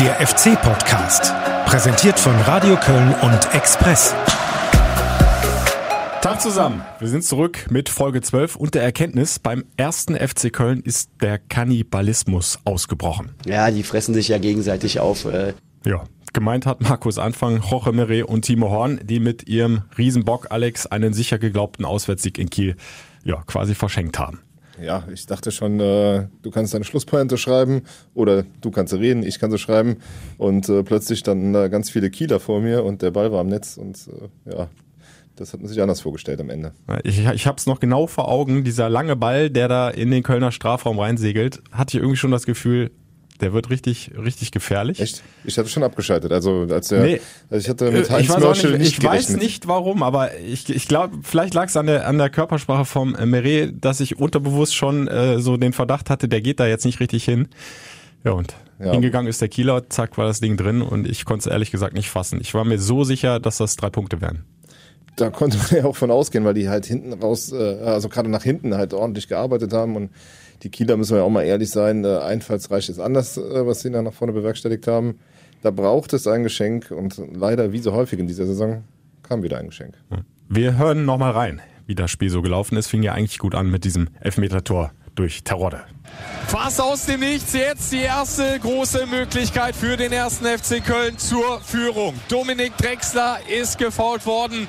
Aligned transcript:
Der 0.00 0.14
FC-Podcast, 0.24 1.34
präsentiert 1.66 2.20
von 2.20 2.32
Radio 2.42 2.76
Köln 2.76 3.16
und 3.20 3.52
Express. 3.52 4.14
Tag 6.22 6.40
zusammen, 6.40 6.82
wir 7.00 7.08
sind 7.08 7.24
zurück 7.24 7.66
mit 7.68 7.88
Folge 7.88 8.20
12 8.20 8.54
und 8.54 8.76
der 8.76 8.84
Erkenntnis, 8.84 9.40
beim 9.40 9.64
ersten 9.76 10.14
FC 10.14 10.52
Köln 10.52 10.82
ist 10.82 11.10
der 11.20 11.38
Kannibalismus 11.38 12.60
ausgebrochen. 12.64 13.34
Ja, 13.44 13.72
die 13.72 13.82
fressen 13.82 14.14
sich 14.14 14.28
ja 14.28 14.38
gegenseitig 14.38 15.00
auf. 15.00 15.24
Äh. 15.24 15.54
Ja, 15.84 16.04
gemeint 16.32 16.64
hat 16.64 16.80
Markus 16.80 17.18
Anfang, 17.18 17.60
Jorge 17.68 17.90
Meret 17.90 18.26
und 18.26 18.42
Timo 18.42 18.70
Horn, 18.70 19.00
die 19.02 19.18
mit 19.18 19.48
ihrem 19.48 19.82
Riesenbock 19.98 20.52
Alex 20.52 20.86
einen 20.86 21.12
sicher 21.12 21.40
geglaubten 21.40 21.84
Auswärtssieg 21.84 22.38
in 22.38 22.50
Kiel 22.50 22.76
ja, 23.24 23.42
quasi 23.48 23.74
verschenkt 23.74 24.20
haben. 24.20 24.42
Ja, 24.82 25.04
ich 25.12 25.26
dachte 25.26 25.50
schon, 25.50 25.80
äh, 25.80 26.28
du 26.42 26.50
kannst 26.50 26.74
deine 26.74 26.84
Schlusspointe 26.84 27.36
schreiben 27.36 27.82
oder 28.14 28.44
du 28.60 28.70
kannst 28.70 28.94
reden, 28.94 29.22
ich 29.22 29.38
kann 29.38 29.50
sie 29.50 29.58
schreiben 29.58 29.96
und 30.36 30.68
äh, 30.68 30.82
plötzlich 30.82 31.18
standen 31.18 31.52
da 31.52 31.68
ganz 31.68 31.90
viele 31.90 32.10
Kieler 32.10 32.40
vor 32.40 32.60
mir 32.60 32.84
und 32.84 33.02
der 33.02 33.10
Ball 33.10 33.32
war 33.32 33.40
am 33.40 33.48
Netz 33.48 33.76
und 33.76 33.98
äh, 34.46 34.56
ja, 34.56 34.68
das 35.36 35.52
hat 35.52 35.60
man 35.60 35.68
sich 35.68 35.80
anders 35.80 36.00
vorgestellt 36.00 36.40
am 36.40 36.50
Ende. 36.50 36.72
Ich, 37.04 37.24
ich 37.24 37.46
habe 37.46 37.58
es 37.58 37.66
noch 37.66 37.80
genau 37.80 38.06
vor 38.06 38.28
Augen, 38.28 38.64
dieser 38.64 38.88
lange 38.88 39.16
Ball, 39.16 39.50
der 39.50 39.68
da 39.68 39.88
in 39.88 40.10
den 40.10 40.22
Kölner 40.22 40.52
Strafraum 40.52 40.98
reinsegelt, 40.98 41.62
hatte 41.72 41.96
ich 41.96 42.02
irgendwie 42.02 42.16
schon 42.16 42.30
das 42.30 42.46
Gefühl, 42.46 42.90
der 43.40 43.52
wird 43.52 43.70
richtig, 43.70 44.10
richtig 44.16 44.50
gefährlich. 44.50 45.00
Echt? 45.00 45.22
Ich 45.44 45.56
hatte 45.58 45.68
schon 45.68 45.82
abgeschaltet. 45.82 46.32
Also 46.32 46.66
als 46.70 46.88
der, 46.88 47.02
Nee. 47.02 47.20
also 47.50 47.62
ich 47.64 47.68
hatte 47.68 47.90
mit 47.90 48.08
Äh, 48.08 48.12
Heinz 48.12 48.22
ich 48.24 48.28
weiß, 48.30 48.62
nicht, 48.64 48.78
nicht 48.78 48.98
ich 48.98 49.04
weiß 49.04 49.28
nicht 49.36 49.68
warum, 49.68 50.02
aber 50.02 50.36
ich, 50.38 50.68
ich 50.70 50.88
glaube, 50.88 51.18
vielleicht 51.22 51.54
lag 51.54 51.66
es 51.68 51.76
an 51.76 51.86
der, 51.86 52.06
an 52.06 52.18
der 52.18 52.30
Körpersprache 52.30 52.84
vom 52.84 53.12
Meret, 53.12 53.84
dass 53.84 54.00
ich 54.00 54.18
unterbewusst 54.18 54.74
schon 54.74 55.08
äh, 55.08 55.38
so 55.40 55.56
den 55.56 55.72
Verdacht 55.72 56.10
hatte, 56.10 56.28
der 56.28 56.40
geht 56.40 56.60
da 56.60 56.66
jetzt 56.66 56.84
nicht 56.84 57.00
richtig 57.00 57.24
hin. 57.24 57.48
Ja, 58.24 58.32
und 58.32 58.54
Ja. 58.80 58.92
hingegangen 58.92 59.28
ist 59.28 59.40
der 59.40 59.48
Kieler, 59.48 59.88
zack, 59.90 60.18
war 60.18 60.26
das 60.26 60.40
Ding 60.40 60.56
drin 60.56 60.82
und 60.82 61.08
ich 61.08 61.24
konnte 61.24 61.48
es 61.48 61.52
ehrlich 61.52 61.70
gesagt 61.70 61.94
nicht 61.94 62.10
fassen. 62.10 62.38
Ich 62.40 62.54
war 62.54 62.64
mir 62.64 62.78
so 62.78 63.04
sicher, 63.04 63.40
dass 63.40 63.58
das 63.58 63.76
drei 63.76 63.90
Punkte 63.90 64.20
wären. 64.20 64.44
Da 65.16 65.30
konnte 65.30 65.56
man 65.58 65.82
ja 65.82 65.84
auch 65.84 65.96
von 65.96 66.12
ausgehen, 66.12 66.44
weil 66.44 66.54
die 66.54 66.68
halt 66.68 66.86
hinten 66.86 67.12
raus, 67.12 67.50
äh, 67.50 67.56
also 67.56 68.08
gerade 68.08 68.28
nach 68.30 68.44
hinten 68.44 68.74
halt 68.76 68.94
ordentlich 68.94 69.26
gearbeitet 69.26 69.72
haben 69.72 69.96
und 69.96 70.10
die 70.62 70.70
Kieler 70.70 70.96
müssen 70.96 71.12
wir 71.12 71.18
ja 71.18 71.24
auch 71.24 71.30
mal 71.30 71.44
ehrlich 71.44 71.70
sein, 71.70 72.04
äh, 72.04 72.18
einfallsreich 72.18 72.88
ist 72.88 72.98
anders, 72.98 73.36
äh, 73.36 73.66
was 73.66 73.80
sie 73.80 73.90
da 73.90 74.02
nach 74.02 74.12
vorne 74.12 74.32
bewerkstelligt 74.32 74.86
haben. 74.86 75.18
Da 75.62 75.70
braucht 75.70 76.12
es 76.12 76.26
ein 76.26 76.42
Geschenk 76.42 76.90
und 76.90 77.20
leider, 77.34 77.72
wie 77.72 77.80
so 77.80 77.92
häufig 77.92 78.18
in 78.18 78.26
dieser 78.26 78.46
Saison, 78.46 78.84
kam 79.22 79.42
wieder 79.42 79.58
ein 79.58 79.66
Geschenk. 79.68 79.94
Wir 80.48 80.78
hören 80.78 81.04
nochmal 81.04 81.32
rein, 81.32 81.60
wie 81.86 81.94
das 81.94 82.10
Spiel 82.10 82.30
so 82.30 82.42
gelaufen 82.42 82.76
ist. 82.76 82.86
Fing 82.86 83.02
ja 83.02 83.12
eigentlich 83.12 83.38
gut 83.38 83.54
an 83.54 83.70
mit 83.70 83.84
diesem 83.84 84.08
Elfmeter-Tor 84.20 84.92
durch 85.14 85.42
Terodde. 85.42 85.80
Fast 86.46 86.80
aus 86.80 87.06
dem 87.06 87.20
Nichts 87.20 87.52
jetzt 87.52 87.92
die 87.92 88.00
erste 88.02 88.58
große 88.60 89.06
Möglichkeit 89.06 89.74
für 89.74 89.96
den 89.96 90.12
ersten 90.12 90.46
FC 90.46 90.82
Köln 90.84 91.18
zur 91.18 91.60
Führung. 91.60 92.14
Dominik 92.28 92.76
Drexler 92.78 93.38
ist 93.48 93.78
gefault 93.78 94.24
worden. 94.26 94.68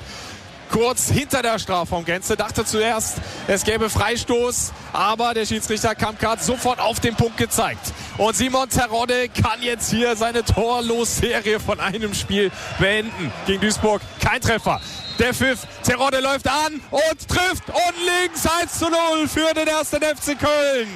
Kurz 0.70 1.08
hinter 1.10 1.42
der 1.42 1.58
Strafraumgrenze 1.58 2.36
dachte 2.36 2.64
zuerst, 2.64 3.16
es 3.48 3.64
gäbe 3.64 3.90
Freistoß, 3.90 4.72
aber 4.92 5.34
der 5.34 5.44
Schiedsrichter 5.44 5.96
Kamka 5.96 6.30
hat 6.30 6.44
sofort 6.44 6.78
auf 6.78 7.00
den 7.00 7.16
Punkt 7.16 7.36
gezeigt. 7.36 7.92
Und 8.18 8.36
Simon 8.36 8.68
Terodde 8.68 9.28
kann 9.28 9.62
jetzt 9.62 9.90
hier 9.90 10.14
seine 10.14 10.44
Torlos-Serie 10.44 11.58
von 11.58 11.80
einem 11.80 12.14
Spiel 12.14 12.52
beenden. 12.78 13.32
Gegen 13.46 13.60
Duisburg 13.60 14.00
kein 14.20 14.40
Treffer. 14.40 14.80
Der 15.18 15.34
Pfiff, 15.34 15.66
Terodde 15.82 16.20
läuft 16.20 16.48
an 16.48 16.80
und 16.90 17.28
trifft 17.28 17.68
und 17.68 18.22
links 18.22 18.46
1 18.60 18.78
zu 18.78 18.88
0 18.88 19.28
für 19.28 19.52
den 19.52 19.66
ersten 19.66 20.00
FC 20.02 20.38
Köln. 20.38 20.88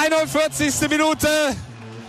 41. 0.00 0.88
Minute. 0.88 1.28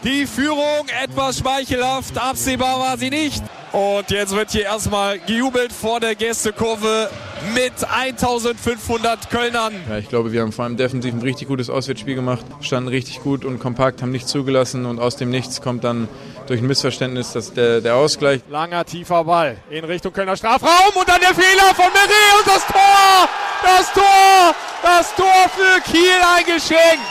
Die 0.03 0.25
Führung 0.25 0.87
etwas 1.01 1.39
schmeichelhaft. 1.39 2.17
Absehbar 2.17 2.79
war 2.79 2.97
sie 2.97 3.09
nicht. 3.09 3.43
Und 3.73 4.11
jetzt 4.11 4.35
wird 4.35 4.51
hier 4.51 4.65
erstmal 4.65 5.17
gejubelt 5.17 5.73
vor 5.73 5.99
der 5.99 6.13
Gästekurve 6.13 7.09
mit 7.55 7.73
1500 7.83 9.31
Kölnern. 9.31 9.73
Ja, 9.89 9.97
ich 9.97 10.09
glaube, 10.09 10.31
wir 10.31 10.41
haben 10.41 10.51
vor 10.51 10.65
allem 10.65 10.77
defensiv 10.77 11.11
ein 11.11 11.23
richtig 11.23 11.47
gutes 11.47 11.71
Auswärtsspiel 11.71 12.13
gemacht, 12.13 12.45
standen 12.61 12.89
richtig 12.89 13.21
gut 13.21 13.43
und 13.43 13.57
kompakt, 13.57 14.03
haben 14.03 14.11
nicht 14.11 14.27
zugelassen 14.27 14.85
und 14.85 14.99
aus 14.99 15.15
dem 15.15 15.31
Nichts 15.31 15.59
kommt 15.59 15.83
dann 15.83 16.07
durch 16.45 16.61
ein 16.61 16.67
Missverständnis 16.67 17.33
das, 17.33 17.51
der, 17.53 17.81
der 17.81 17.95
Ausgleich. 17.95 18.41
Langer, 18.47 18.85
tiefer 18.85 19.23
Ball 19.23 19.57
in 19.71 19.83
Richtung 19.85 20.13
Kölner 20.13 20.37
Strafraum 20.37 20.93
und 20.93 21.09
dann 21.09 21.19
der 21.19 21.33
Fehler 21.33 21.73
von 21.73 21.85
Meret 21.85 22.37
und 22.39 22.47
das 22.47 22.67
Tor! 22.67 23.29
Das 23.63 23.91
Tor! 23.91 24.55
Das 24.83 25.15
Tor 25.15 25.49
für 25.55 25.81
Kiel 25.91 26.11
ein 26.37 26.45
Geschenk! 26.45 27.01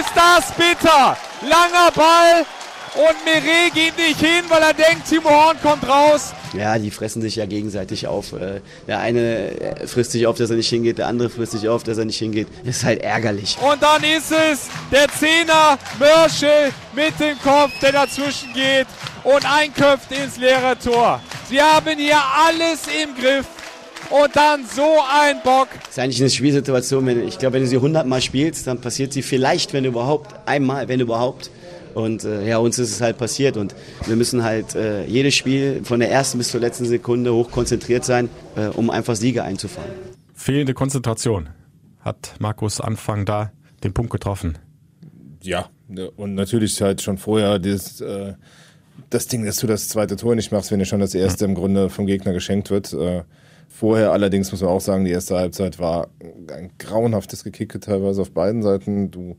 Ist 0.00 0.12
das 0.14 0.50
bitter? 0.52 1.14
Langer 1.42 1.90
Ball 1.94 2.46
und 2.94 3.24
Meret 3.24 3.74
geht 3.74 3.96
nicht 3.96 4.20
hin, 4.20 4.44
weil 4.48 4.62
er 4.62 4.74
denkt, 4.74 5.08
Timo 5.08 5.30
Horn 5.30 5.56
kommt 5.62 5.88
raus. 5.88 6.34
Ja, 6.52 6.78
die 6.78 6.90
fressen 6.90 7.22
sich 7.22 7.36
ja 7.36 7.46
gegenseitig 7.46 8.06
auf. 8.06 8.32
Äh. 8.34 8.60
Der 8.86 9.00
eine 9.00 9.80
äh, 9.80 9.86
frisst 9.86 10.12
sich 10.12 10.26
auf, 10.26 10.36
dass 10.36 10.50
er 10.50 10.56
nicht 10.56 10.68
hingeht, 10.68 10.98
der 10.98 11.06
andere 11.06 11.30
frisst 11.30 11.52
sich 11.52 11.68
auf, 11.68 11.82
dass 11.82 11.96
er 11.96 12.04
nicht 12.04 12.18
hingeht. 12.18 12.48
Das 12.64 12.76
ist 12.76 12.84
halt 12.84 13.00
ärgerlich. 13.02 13.56
Und 13.60 13.82
dann 13.82 14.02
ist 14.04 14.30
es 14.30 14.68
der 14.90 15.08
Zehner 15.08 15.78
Mörschel 15.98 16.72
mit 16.94 17.18
dem 17.18 17.38
Kopf, 17.40 17.72
der 17.80 17.92
dazwischen 17.92 18.52
geht 18.52 18.86
und 19.24 19.44
einköpft 19.50 20.12
ins 20.12 20.36
leere 20.36 20.76
Tor. 20.78 21.20
Sie 21.48 21.60
haben 21.60 21.96
hier 21.96 22.20
alles 22.46 22.82
im 23.02 23.14
Griff. 23.14 23.46
Und 24.10 24.36
dann 24.36 24.66
so 24.66 24.98
ein 25.10 25.40
Bock. 25.42 25.68
Das 25.84 25.92
ist 25.92 25.98
eigentlich 25.98 26.20
eine 26.20 26.28
Spielsituation. 26.28 27.06
Wenn, 27.06 27.26
ich 27.26 27.38
glaube, 27.38 27.54
wenn 27.54 27.62
du 27.62 27.68
sie 27.68 27.76
100 27.76 28.06
Mal 28.06 28.20
spielst, 28.20 28.66
dann 28.66 28.78
passiert 28.78 29.14
sie 29.14 29.22
vielleicht, 29.22 29.72
wenn 29.72 29.86
überhaupt, 29.86 30.34
einmal, 30.44 30.86
wenn 30.88 31.00
überhaupt. 31.00 31.48
Und 31.94 32.24
äh, 32.24 32.46
ja, 32.48 32.58
uns 32.58 32.78
ist 32.78 32.90
es 32.90 33.00
halt 33.00 33.18
passiert. 33.18 33.56
Und 33.56 33.74
wir 34.06 34.16
müssen 34.16 34.42
halt 34.42 34.74
äh, 34.74 35.04
jedes 35.06 35.34
Spiel 35.34 35.82
von 35.84 36.00
der 36.00 36.10
ersten 36.10 36.38
bis 36.38 36.48
zur 36.48 36.60
letzten 36.60 36.86
Sekunde 36.86 37.32
hoch 37.34 37.50
konzentriert 37.50 38.04
sein, 38.04 38.28
äh, 38.56 38.66
um 38.66 38.90
einfach 38.90 39.16
Siege 39.16 39.42
einzufahren. 39.42 39.90
Fehlende 40.34 40.74
Konzentration. 40.74 41.48
Hat 42.00 42.34
Markus 42.40 42.80
Anfang 42.80 43.24
da 43.24 43.52
den 43.84 43.92
Punkt 43.92 44.10
getroffen? 44.10 44.58
Ja, 45.42 45.70
ne, 45.88 46.10
und 46.10 46.34
natürlich 46.34 46.80
halt 46.82 47.02
schon 47.02 47.18
vorher 47.18 47.58
das, 47.58 48.00
äh, 48.00 48.34
das 49.10 49.26
Ding, 49.26 49.44
dass 49.44 49.56
du 49.58 49.66
das 49.66 49.88
zweite 49.88 50.16
Tor 50.16 50.34
nicht 50.34 50.52
machst, 50.52 50.70
wenn 50.70 50.78
dir 50.78 50.84
schon 50.84 51.00
das 51.00 51.14
erste 51.14 51.44
im 51.44 51.54
Grunde 51.54 51.90
vom 51.90 52.06
Gegner 52.06 52.32
geschenkt 52.32 52.70
wird. 52.70 52.92
Äh, 52.92 53.22
vorher 53.68 54.12
allerdings 54.12 54.50
muss 54.50 54.62
man 54.62 54.70
auch 54.70 54.80
sagen, 54.80 55.04
die 55.04 55.10
erste 55.10 55.36
Halbzeit 55.36 55.78
war 55.78 56.08
ein 56.52 56.72
grauenhaftes 56.78 57.44
Gekicke 57.44 57.80
teilweise 57.80 58.22
auf 58.22 58.32
beiden 58.32 58.62
Seiten. 58.62 59.10
Du 59.10 59.36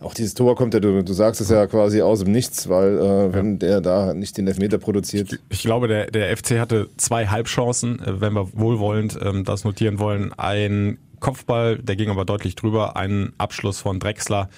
auch 0.00 0.14
dieses 0.14 0.34
Tor 0.34 0.54
kommt 0.56 0.74
ja, 0.74 0.80
du, 0.80 1.02
du 1.02 1.12
sagst 1.12 1.40
es 1.40 1.48
ja 1.48 1.66
quasi 1.66 2.02
aus 2.02 2.20
dem 2.20 2.32
Nichts, 2.32 2.68
weil 2.68 2.98
äh, 2.98 3.32
wenn 3.34 3.58
der 3.58 3.80
da 3.80 4.12
nicht 4.14 4.36
den 4.36 4.46
Elfmeter 4.46 4.78
produziert, 4.78 5.38
Ich 5.48 5.62
glaube, 5.62 5.88
der, 5.88 6.10
der 6.10 6.36
FC 6.36 6.58
hatte 6.58 6.88
zwei 6.96 7.26
Halbchancen, 7.26 8.00
äh, 8.00 8.20
wenn 8.20 8.34
wir 8.34 8.48
wohlwollend 8.52 9.18
ähm, 9.22 9.44
das 9.44 9.64
notieren 9.64 9.98
wollen. 9.98 10.32
Ein 10.36 10.98
Kopfball, 11.20 11.78
der 11.78 11.96
ging 11.96 12.10
aber 12.10 12.24
deutlich 12.24 12.54
drüber. 12.56 12.96
Ein 12.96 13.32
Abschluss 13.38 13.80
von 13.80 13.98
Drexler, 13.98 14.50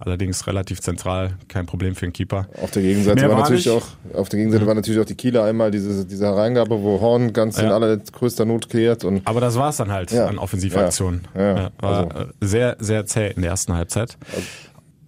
allerdings 0.00 0.46
relativ 0.48 0.80
zentral, 0.80 1.34
kein 1.46 1.66
Problem 1.66 1.94
für 1.94 2.06
den 2.06 2.12
Keeper. 2.12 2.48
Auf 2.60 2.72
der 2.72 2.82
Gegenseite 2.82 3.22
war, 3.22 3.30
war 3.30 3.38
natürlich 3.40 3.66
nicht. 3.66 3.74
auch, 3.76 3.86
auf 4.18 4.28
der 4.28 4.38
Gegenseite 4.38 4.66
war 4.66 4.74
natürlich 4.74 4.98
auch 5.00 5.04
die 5.04 5.14
Kieler 5.14 5.44
einmal 5.44 5.70
diese, 5.70 6.04
diese 6.04 6.24
Hereingabe, 6.26 6.82
wo 6.82 7.00
Horn 7.00 7.32
ganz 7.32 7.58
in 7.58 7.66
Ja. 7.66 7.74
allergrößter 7.74 8.44
Not 8.44 8.68
klärt 8.68 9.04
und 9.04 9.22
Aber 9.26 9.40
das 9.40 9.56
war's 9.56 9.76
dann 9.76 9.92
halt 9.92 10.10
Ja. 10.10 10.26
an 10.26 10.38
Offensivaktionen. 10.38 11.28
Ja. 11.36 11.56
Ja. 11.56 11.70
War 11.78 11.90
Also- 12.10 12.18
äh, 12.18 12.26
sehr, 12.40 12.76
sehr 12.80 13.06
zäh 13.06 13.28
in 13.36 13.42
der 13.42 13.52
ersten 13.52 13.74
Halbzeit. 13.74 14.16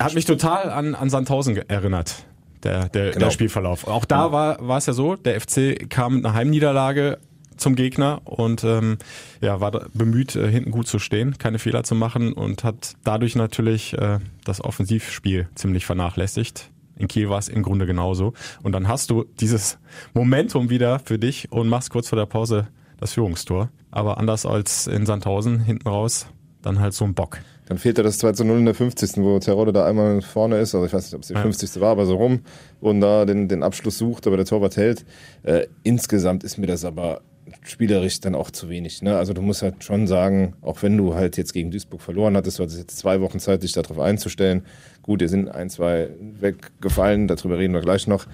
Hat 0.04 0.14
mich 0.14 0.24
total 0.24 0.70
an, 0.70 0.94
an 0.94 1.10
Sandhausen 1.10 1.56
erinnert, 1.68 2.24
der, 2.62 2.88
der, 2.88 3.12
Genau. 3.12 3.26
der 3.26 3.30
Spielverlauf. 3.30 3.86
Auch 3.86 4.04
da 4.04 4.32
war, 4.32 4.66
war 4.66 4.78
es 4.78 4.86
ja 4.86 4.92
so, 4.92 5.16
der 5.16 5.40
FC 5.40 5.88
kam 5.90 6.16
mit 6.16 6.24
einer 6.24 6.34
Heimniederlage 6.34 7.18
zum 7.56 7.76
Gegner 7.76 8.22
und 8.24 8.64
ähm, 8.64 8.98
ja, 9.40 9.60
war 9.60 9.70
bemüht, 9.92 10.34
äh, 10.36 10.50
hinten 10.50 10.70
gut 10.70 10.86
zu 10.88 10.98
stehen, 10.98 11.38
keine 11.38 11.58
Fehler 11.58 11.84
zu 11.84 11.94
machen 11.94 12.32
und 12.32 12.64
hat 12.64 12.94
dadurch 13.04 13.36
natürlich 13.36 13.96
äh, 13.98 14.18
das 14.44 14.60
Offensivspiel 14.62 15.48
ziemlich 15.54 15.86
vernachlässigt. 15.86 16.70
In 16.96 17.08
Kiel 17.08 17.28
war 17.30 17.38
es 17.38 17.48
im 17.48 17.62
Grunde 17.62 17.86
genauso. 17.86 18.32
Und 18.62 18.72
dann 18.72 18.88
hast 18.88 19.10
du 19.10 19.24
dieses 19.40 19.78
Momentum 20.14 20.70
wieder 20.70 20.98
für 20.98 21.18
dich 21.18 21.50
und 21.50 21.68
machst 21.68 21.90
kurz 21.90 22.08
vor 22.08 22.18
der 22.18 22.26
Pause 22.26 22.68
das 22.98 23.14
Führungstor. 23.14 23.70
Aber 23.90 24.18
anders 24.18 24.46
als 24.46 24.86
in 24.86 25.06
Sandhausen 25.06 25.60
hinten 25.60 25.88
raus, 25.88 26.26
dann 26.62 26.80
halt 26.80 26.94
so 26.94 27.04
ein 27.04 27.14
Bock. 27.14 27.38
Dann 27.66 27.78
fehlt 27.78 27.96
ja 27.96 28.04
das 28.04 28.18
2 28.18 28.32
zu 28.32 28.44
0 28.44 28.58
in 28.58 28.64
der 28.64 28.74
50. 28.74 29.18
wo 29.18 29.38
Terodde 29.38 29.72
da 29.72 29.86
einmal 29.86 30.20
vorne 30.20 30.58
ist, 30.58 30.74
also 30.74 30.84
ich 30.86 30.92
weiß 30.92 31.04
nicht, 31.04 31.14
ob 31.14 31.22
es 31.22 31.28
die 31.28 31.34
Ja. 31.34 31.42
50. 31.42 31.80
war, 31.80 31.90
aber 31.90 32.06
so 32.06 32.16
rum 32.16 32.40
und 32.80 33.00
da 33.00 33.24
den, 33.24 33.48
den 33.48 33.62
Abschluss 33.62 33.98
sucht, 33.98 34.26
aber 34.26 34.36
der 34.36 34.46
Torwart 34.46 34.76
hält. 34.76 35.04
Äh, 35.44 35.66
insgesamt 35.84 36.44
ist 36.44 36.58
mir 36.58 36.66
das 36.66 36.84
aber 36.84 37.20
spielerisch 37.62 38.20
dann 38.20 38.34
auch 38.34 38.50
zu 38.50 38.68
wenig. 38.68 39.02
Ne? 39.02 39.16
Also 39.16 39.32
du 39.32 39.42
musst 39.42 39.62
halt 39.62 39.84
schon 39.84 40.06
sagen, 40.06 40.54
auch 40.62 40.82
wenn 40.82 40.96
du 40.96 41.14
halt 41.14 41.36
jetzt 41.36 41.52
gegen 41.52 41.70
Duisburg 41.70 42.00
verloren 42.00 42.36
hattest, 42.36 42.58
du 42.58 42.62
hattest 42.64 42.78
jetzt 42.78 42.98
zwei 42.98 43.20
Wochen 43.20 43.38
Zeit, 43.40 43.62
dich 43.62 43.72
darauf 43.72 43.98
einzustellen. 43.98 44.64
Gut, 45.02 45.20
dir 45.20 45.28
sind 45.28 45.48
ein, 45.48 45.70
zwei 45.70 46.10
weggefallen, 46.40 47.28
darüber 47.28 47.58
reden 47.58 47.74
wir 47.74 47.80
gleich 47.80 48.06
noch. 48.06 48.26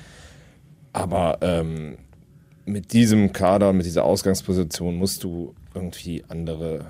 Aber 0.92 1.38
ähm, 1.42 1.98
mit 2.64 2.92
diesem 2.92 3.32
Kader, 3.32 3.72
mit 3.72 3.86
dieser 3.86 4.04
Ausgangsposition 4.04 4.96
musst 4.96 5.24
du 5.24 5.54
irgendwie 5.74 6.24
andere 6.28 6.86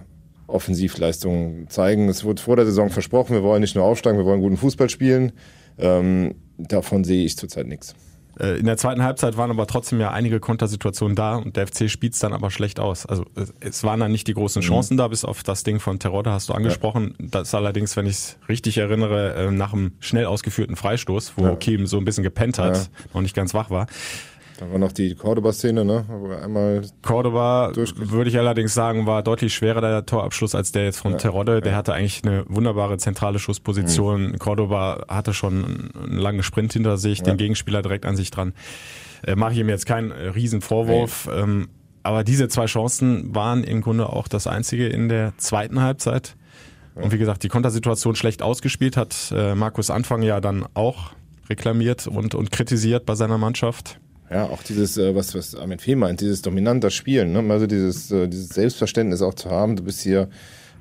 Offensivleistungen 0.49 1.69
zeigen. 1.69 2.09
Es 2.09 2.25
wurde 2.25 2.43
vor 2.43 2.57
der 2.57 2.67
Saison 2.67 2.91
versprochen, 2.91 3.35
wir 3.35 3.43
wollen 3.43 3.61
nicht 3.61 3.77
nur 3.77 3.85
aufsteigen, 3.85 4.19
wir 4.19 4.25
wollen 4.25 4.41
guten 4.41 4.57
Fußball 4.57 4.91
spielen. 4.91 5.33
Ähm, 5.79 6.35
davon 6.57 7.05
sehe 7.05 7.25
ich 7.25 7.37
zurzeit 7.37 7.67
nichts. 7.67 7.95
Äh, 8.39 8.59
in 8.59 8.67
der 8.67 8.77
zweiten 8.77 9.03
Halbzeit 9.03 9.37
waren 9.37 9.51
aber 9.51 9.67
trotzdem 9.67 10.01
ja 10.01 10.11
einige 10.11 10.41
Kontersituationen 10.41 11.17
da 11.17 11.37
und 11.37 11.57
der 11.57 11.67
FC 11.67 11.91
spielt 11.91 12.15
es 12.15 12.21
dann 12.21 12.33
aber 12.33 12.51
schlecht 12.51 12.81
aus. 12.81 13.07
Also 13.07 13.25
es 13.61 13.85
waren 13.85 14.01
dann 14.01 14.13
nicht 14.13 14.27
die 14.27 14.35
großen 14.35 14.63
mhm. 14.63 14.67
Chancen 14.67 14.95
mhm. 14.95 14.99
da, 14.99 15.09
bis 15.09 15.25
auf 15.25 15.43
das 15.43 15.65
Ding 15.65 15.81
von 15.81 15.99
Terodde 15.99 16.31
hast 16.31 16.49
du 16.49 16.53
angesprochen. 16.55 17.15
Ja. 17.19 17.27
Das 17.31 17.55
allerdings, 17.55 17.97
wenn 17.97 18.07
ich 18.07 18.13
es 18.13 18.39
richtig 18.49 18.79
erinnere, 18.79 19.35
äh, 19.35 19.51
nach 19.51 19.73
einem 19.73 19.93
schnell 20.01 20.27
ausgeführten 20.27 20.77
Freistoß, 20.77 21.35
wo 21.37 21.45
ja. 21.45 21.57
Kim 21.57 21.87
so 21.87 21.99
ein 21.99 22.05
bisschen 22.05 22.25
gepennt 22.25 22.59
hat, 22.59 22.77
ja. 22.77 22.85
noch 23.15 23.23
nicht 23.23 23.35
ganz 23.35 23.55
wach 23.55 23.71
war. 23.71 23.87
Da 24.59 24.69
war 24.73 24.79
noch 24.79 24.91
die 24.91 25.15
Cordoba-Szene, 25.15 25.85
ne? 25.85 26.05
Wo 26.09 26.33
einmal 26.33 26.83
Cordoba, 27.03 27.73
würde 27.75 28.29
ich 28.29 28.37
allerdings 28.39 28.75
sagen, 28.75 29.07
war 29.07 29.23
deutlich 29.23 29.55
schwerer 29.55 29.81
der 29.81 30.05
Torabschluss 30.05 30.57
als 30.57 30.73
der 30.73 30.85
jetzt 30.85 30.99
von 30.99 31.13
ja, 31.13 31.19
Terodde. 31.19 31.61
Der 31.61 31.73
ja. 31.73 31.79
hatte 31.79 31.95
eigentlich 31.95 32.23
eine 32.25 32.45
wunderbare 32.49 32.99
zentrale 32.99 33.39
Schussposition. 33.39 34.31
Mhm. 34.31 34.39
Cordoba 34.41 35.05
hatte 35.09 35.33
schon 35.33 35.91
einen 35.97 36.19
langen 36.19 36.43
Sprint 36.43 36.73
hinter 36.73 36.97
sich, 36.97 37.19
ja. 37.19 37.25
den 37.25 37.37
Gegenspieler 37.37 37.83
direkt 37.83 38.05
an 38.05 38.17
sich 38.17 38.33
dran. 38.33 38.53
Äh, 39.25 39.37
Mache 39.37 39.53
ich 39.53 39.59
ihm 39.61 39.69
jetzt 39.69 39.87
keinen 39.87 40.11
äh, 40.11 40.29
Riesenvorwurf. 40.31 41.29
Nee. 41.29 41.41
Ähm, 41.41 41.69
aber 42.03 42.25
diese 42.25 42.49
zwei 42.49 42.67
Chancen 42.67 43.35
waren 43.37 43.63
im 43.63 43.81
Grunde 43.81 44.09
auch 44.09 44.27
das 44.27 44.49
einzige 44.49 44.89
in 44.89 45.09
der 45.09 45.35
zweiten 45.37 45.81
Halbzeit. 45.81 46.35
Und 46.97 47.13
wie 47.13 47.19
gesagt, 47.19 47.45
die 47.45 47.49
Kontersituation 47.49 48.17
schlecht 48.17 48.43
ausgespielt 48.43 48.97
hat 48.97 49.33
äh, 49.33 49.55
Markus 49.55 49.89
Anfang 49.89 50.23
ja 50.23 50.41
dann 50.41 50.67
auch 50.75 51.13
reklamiert 51.49 52.09
und, 52.09 52.35
und 52.35 52.51
kritisiert 52.51 53.07
bei 53.07 53.15
seiner 53.15 53.39
Mannschaft. 53.39 54.01
Ja, 54.31 54.45
auch 54.45 54.63
dieses, 54.63 54.99
äh, 54.99 55.15
was, 55.15 55.35
was 55.35 55.55
Armin 55.55 55.79
Fee 55.79 55.95
meint, 55.95 56.21
dieses 56.21 56.43
dominanter 56.43 56.91
Spielen, 56.91 57.33
ne? 57.33 57.45
also 57.53 57.67
dieses, 57.67 58.11
äh, 58.11 58.29
dieses 58.29 58.51
Selbstverständnis 58.51 59.23
auch 59.23 59.35
zu 59.35 59.51
haben. 59.51 59.77
Du 59.77 59.85
bist 59.85 60.01
hier 60.01 60.29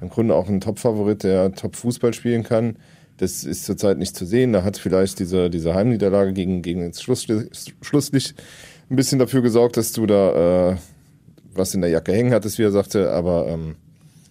im 0.02 0.10
Grunde 0.10 0.36
auch 0.36 0.50
ein 0.50 0.60
Top-Favorit, 0.60 1.24
der 1.24 1.54
Top-Fußball 1.54 2.14
spielen 2.14 2.44
kann. 2.44 2.78
Das 3.18 3.44
ist 3.44 3.66
zurzeit 3.66 3.98
nicht 3.98 4.16
zu 4.16 4.26
sehen. 4.26 4.54
Da 4.54 4.64
hat 4.64 4.78
vielleicht 4.78 5.20
diese, 5.20 5.50
diese 5.50 5.74
Heimniederlage 5.74 6.34
gegen, 6.34 6.62
gegen 6.62 6.88
das 6.92 7.02
Schlusslicht, 7.02 7.74
Schlusslicht 7.82 8.36
ein 8.90 8.96
bisschen 8.96 9.18
dafür 9.18 9.42
gesorgt, 9.42 9.78
dass 9.78 9.92
du 9.92 10.06
da 10.06 10.72
äh, 10.72 10.78
was 11.54 11.74
in 11.74 11.82
der 11.82 11.90
Jacke 11.90 12.14
hängen 12.14 12.34
hattest, 12.34 12.60
wie 12.60 12.64
er 12.64 12.72
sagte. 12.72 13.12
Aber 13.12 13.48
ähm, 13.48 13.76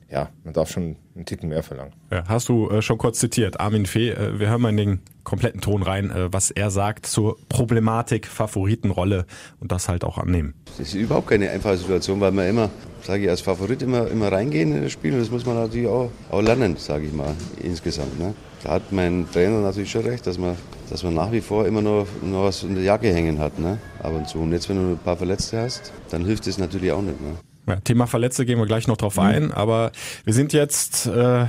ja, 0.09 0.29
man 0.45 0.55
darf 0.55 0.71
schon 0.71 0.97
einen 1.15 1.25
Ticken 1.25 1.49
mehr 1.49 1.63
verlangen. 1.63 1.93
Ja, 2.13 2.25
hast 2.29 2.49
du 2.49 2.71
äh, 2.71 2.81
schon 2.81 2.99
kurz 2.99 3.19
zitiert, 3.19 3.59
Armin 3.59 3.87
Fee. 3.87 4.11
Äh, 4.11 4.39
wir 4.39 4.49
hören 4.49 4.63
mal 4.63 4.69
in 4.71 4.77
den 4.77 5.01
kompletten 5.25 5.61
Ton 5.61 5.83
rein, 5.83 6.11
äh, 6.11 6.33
was 6.33 6.51
er 6.51 6.71
sagt 6.71 7.07
zur 7.07 7.37
Problematik 7.49 8.27
Favoritenrolle 8.27 9.27
und 9.59 9.73
das 9.73 9.89
halt 9.89 10.05
auch 10.05 10.19
annehmen. 10.19 10.55
Das 10.79 10.89
ist 10.89 10.95
überhaupt 10.95 11.29
keine 11.29 11.51
einfache 11.51 11.77
Situation, 11.77 12.21
weil 12.21 12.31
man 12.31 12.47
immer, 12.47 12.71
sage 13.03 13.25
ich, 13.25 13.31
als 13.31 13.41
Favorit 13.41 13.83
immer, 13.83 14.09
immer 14.09 14.31
reingehen 14.31 14.77
in 14.77 14.83
das 14.85 14.93
Spiel 14.93 15.15
und 15.15 15.21
das 15.21 15.31
muss 15.31 15.45
man 15.45 15.57
natürlich 15.57 15.89
auch, 15.89 16.11
auch 16.31 16.43
lernen, 16.43 16.77
sage 16.77 17.07
ich 17.07 17.13
mal, 17.13 17.35
insgesamt. 17.63 18.19
Ne? 18.19 18.35
Da 18.63 18.71
hat 18.73 18.93
mein 18.93 19.27
Trainer 19.33 19.61
natürlich 19.61 19.91
schon 19.91 20.03
recht, 20.03 20.27
dass 20.27 20.39
man, 20.39 20.57
dass 20.89 21.03
man 21.03 21.15
nach 21.15 21.33
wie 21.33 21.41
vor 21.41 21.67
immer 21.67 21.83
noch, 21.83 22.07
noch 22.23 22.45
was 22.45 22.63
in 22.63 22.77
der 22.77 22.85
Jacke 22.85 23.13
hängen 23.13 23.41
hat, 23.41 23.59
ne? 23.59 23.79
ab 24.03 24.13
und 24.13 24.29
zu. 24.29 24.39
Und 24.39 24.53
jetzt, 24.53 24.69
wenn 24.69 24.77
du 24.77 24.93
ein 24.93 24.99
paar 24.99 25.17
Verletzte 25.17 25.61
hast, 25.61 25.93
dann 26.11 26.25
hilft 26.25 26.47
das 26.47 26.59
natürlich 26.59 26.93
auch 26.93 27.03
nicht. 27.03 27.21
Ne? 27.21 27.33
Ja, 27.67 27.77
Thema 27.77 28.07
Verletzte 28.07 28.47
gehen 28.47 28.59
wir 28.59 28.67
gleich 28.67 28.87
noch 28.87 28.97
drauf 28.97 29.17
mhm. 29.17 29.23
ein, 29.23 29.53
aber 29.53 29.93
wir 30.25 30.33
sind 30.33 30.53
jetzt 30.53 31.07
äh, 31.07 31.47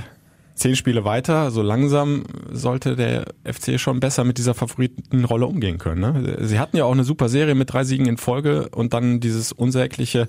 zehn 0.58 0.76
Spiele 0.76 1.04
weiter. 1.04 1.50
So 1.50 1.62
langsam 1.62 2.24
sollte 2.52 2.96
der 2.96 3.26
FC 3.44 3.80
schon 3.80 4.00
besser 4.00 4.24
mit 4.24 4.38
dieser 4.38 4.54
Favoritenrolle 4.54 5.46
umgehen 5.46 5.78
können. 5.78 6.00
Ne? 6.00 6.38
Sie 6.40 6.58
hatten 6.58 6.76
ja 6.76 6.84
auch 6.84 6.92
eine 6.92 7.04
super 7.04 7.28
Serie 7.28 7.54
mit 7.54 7.72
drei 7.72 7.84
Siegen 7.84 8.06
in 8.06 8.16
Folge 8.16 8.68
und 8.70 8.92
dann 8.92 9.20
dieses 9.20 9.52
unsägliche 9.52 10.28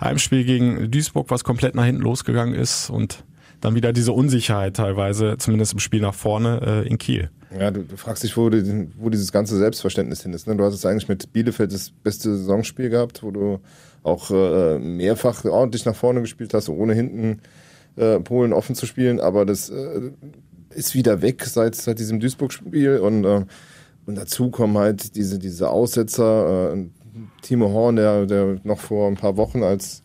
Heimspiel 0.00 0.44
gegen 0.44 0.90
Duisburg, 0.90 1.30
was 1.30 1.44
komplett 1.44 1.74
nach 1.74 1.84
hinten 1.84 2.02
losgegangen 2.02 2.54
ist 2.54 2.90
und 2.90 3.24
dann 3.60 3.74
wieder 3.74 3.92
diese 3.92 4.12
Unsicherheit 4.12 4.76
teilweise, 4.76 5.36
zumindest 5.38 5.74
im 5.74 5.78
Spiel 5.78 6.00
nach 6.00 6.14
vorne 6.14 6.84
äh, 6.84 6.88
in 6.88 6.98
Kiel. 6.98 7.30
Ja, 7.58 7.70
du, 7.70 7.82
du 7.82 7.96
fragst 7.96 8.22
dich, 8.22 8.36
wo, 8.36 8.48
die, 8.48 8.88
wo 8.96 9.10
dieses 9.10 9.32
ganze 9.32 9.56
Selbstverständnis 9.58 10.22
hin 10.22 10.32
ist. 10.32 10.46
Ne? 10.46 10.56
Du 10.56 10.64
hast 10.64 10.74
es 10.74 10.86
eigentlich 10.86 11.08
mit 11.08 11.32
Bielefeld 11.32 11.72
das 11.72 11.90
beste 11.90 12.36
Saisonspiel 12.36 12.90
gehabt, 12.90 13.22
wo 13.22 13.30
du 13.30 13.60
auch 14.02 14.30
äh, 14.30 14.78
mehrfach 14.78 15.44
ordentlich 15.44 15.84
nach 15.84 15.94
vorne 15.94 16.20
gespielt 16.20 16.54
hast, 16.54 16.68
ohne 16.68 16.94
hinten 16.94 17.40
äh, 17.96 18.20
Polen 18.20 18.52
offen 18.52 18.74
zu 18.74 18.86
spielen. 18.86 19.20
Aber 19.20 19.44
das 19.44 19.70
äh, 19.70 20.10
ist 20.70 20.94
wieder 20.94 21.22
weg 21.22 21.44
seit, 21.44 21.74
seit 21.74 21.98
diesem 21.98 22.20
Duisburg-Spiel. 22.20 22.98
Und, 22.98 23.24
äh, 23.24 23.44
und 24.06 24.14
dazu 24.16 24.50
kommen 24.50 24.78
halt 24.78 25.16
diese, 25.16 25.38
diese 25.38 25.70
Aussetzer. 25.70 26.74
Äh, 26.74 26.86
Timo 27.42 27.70
Horn, 27.70 27.96
der, 27.96 28.26
der 28.26 28.60
noch 28.62 28.78
vor 28.78 29.08
ein 29.08 29.16
paar 29.16 29.36
Wochen 29.36 29.62
als 29.62 30.02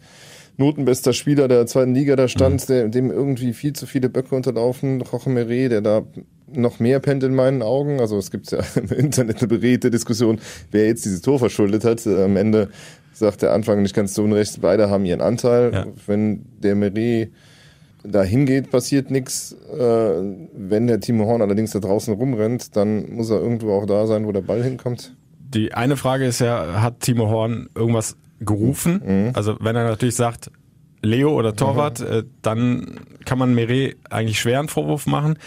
notenbester 0.57 1.13
Spieler 1.13 1.47
der 1.47 1.65
zweiten 1.67 1.93
Liga 1.93 2.15
da 2.15 2.27
stand, 2.27 2.61
mhm. 2.63 2.73
der, 2.73 2.87
dem 2.89 3.11
irgendwie 3.11 3.53
viel 3.53 3.73
zu 3.73 3.85
viele 3.85 4.09
Böcke 4.09 4.35
unterlaufen. 4.35 5.01
Roche 5.01 5.29
Meret, 5.29 5.71
der 5.71 5.81
da 5.81 6.03
noch 6.47 6.79
mehr 6.79 6.99
pennt 6.99 7.23
in 7.23 7.35
meinen 7.35 7.61
Augen. 7.61 7.99
Also 7.99 8.17
es 8.17 8.31
gibt 8.31 8.51
ja 8.51 8.59
im 8.75 8.89
Internet 8.89 9.39
eine 9.39 9.47
beredte 9.47 9.91
Diskussion, 9.91 10.39
wer 10.71 10.87
jetzt 10.87 11.05
dieses 11.05 11.21
Tor 11.21 11.39
verschuldet 11.39 11.83
hat. 11.83 12.05
Am 12.07 12.37
Ende 12.37 12.69
sagt 13.13 13.41
der 13.41 13.53
Anfang 13.53 13.81
nicht 13.81 13.95
ganz 13.95 14.13
so 14.13 14.23
unrecht, 14.23 14.59
beide 14.61 14.89
haben 14.89 15.05
ihren 15.05 15.21
Anteil. 15.21 15.73
Ja. 15.73 15.85
Wenn 16.05 16.45
der 16.61 16.75
Meret 16.75 17.31
da 18.03 18.23
hingeht, 18.23 18.71
passiert 18.71 19.09
nichts. 19.09 19.55
Äh, 19.73 19.79
wenn 19.79 20.87
der 20.87 20.99
Timo 20.99 21.25
Horn 21.25 21.41
allerdings 21.41 21.71
da 21.71 21.79
draußen 21.79 22.13
rumrennt, 22.13 22.75
dann 22.75 23.11
muss 23.13 23.29
er 23.29 23.39
irgendwo 23.39 23.73
auch 23.73 23.85
da 23.85 24.05
sein, 24.05 24.25
wo 24.27 24.31
der 24.31 24.41
Ball 24.41 24.63
hinkommt. 24.63 25.15
Die 25.39 25.73
eine 25.73 25.97
Frage 25.97 26.25
ist 26.25 26.39
ja, 26.39 26.81
hat 26.81 26.99
Timo 26.99 27.29
Horn 27.29 27.69
irgendwas 27.75 28.17
gerufen? 28.39 29.01
Mhm. 29.05 29.31
Also 29.33 29.57
wenn 29.61 29.75
er 29.75 29.85
natürlich 29.85 30.15
sagt, 30.15 30.51
Leo 31.01 31.33
oder 31.33 31.55
Torwart, 31.55 31.99
mhm. 31.99 32.07
äh, 32.07 32.23
dann 32.41 32.99
kann 33.25 33.37
man 33.37 33.53
Meret 33.53 33.97
eigentlich 34.09 34.39
schwer 34.39 34.59
einen 34.59 34.69
Vorwurf 34.69 35.05
machen. 35.05 35.37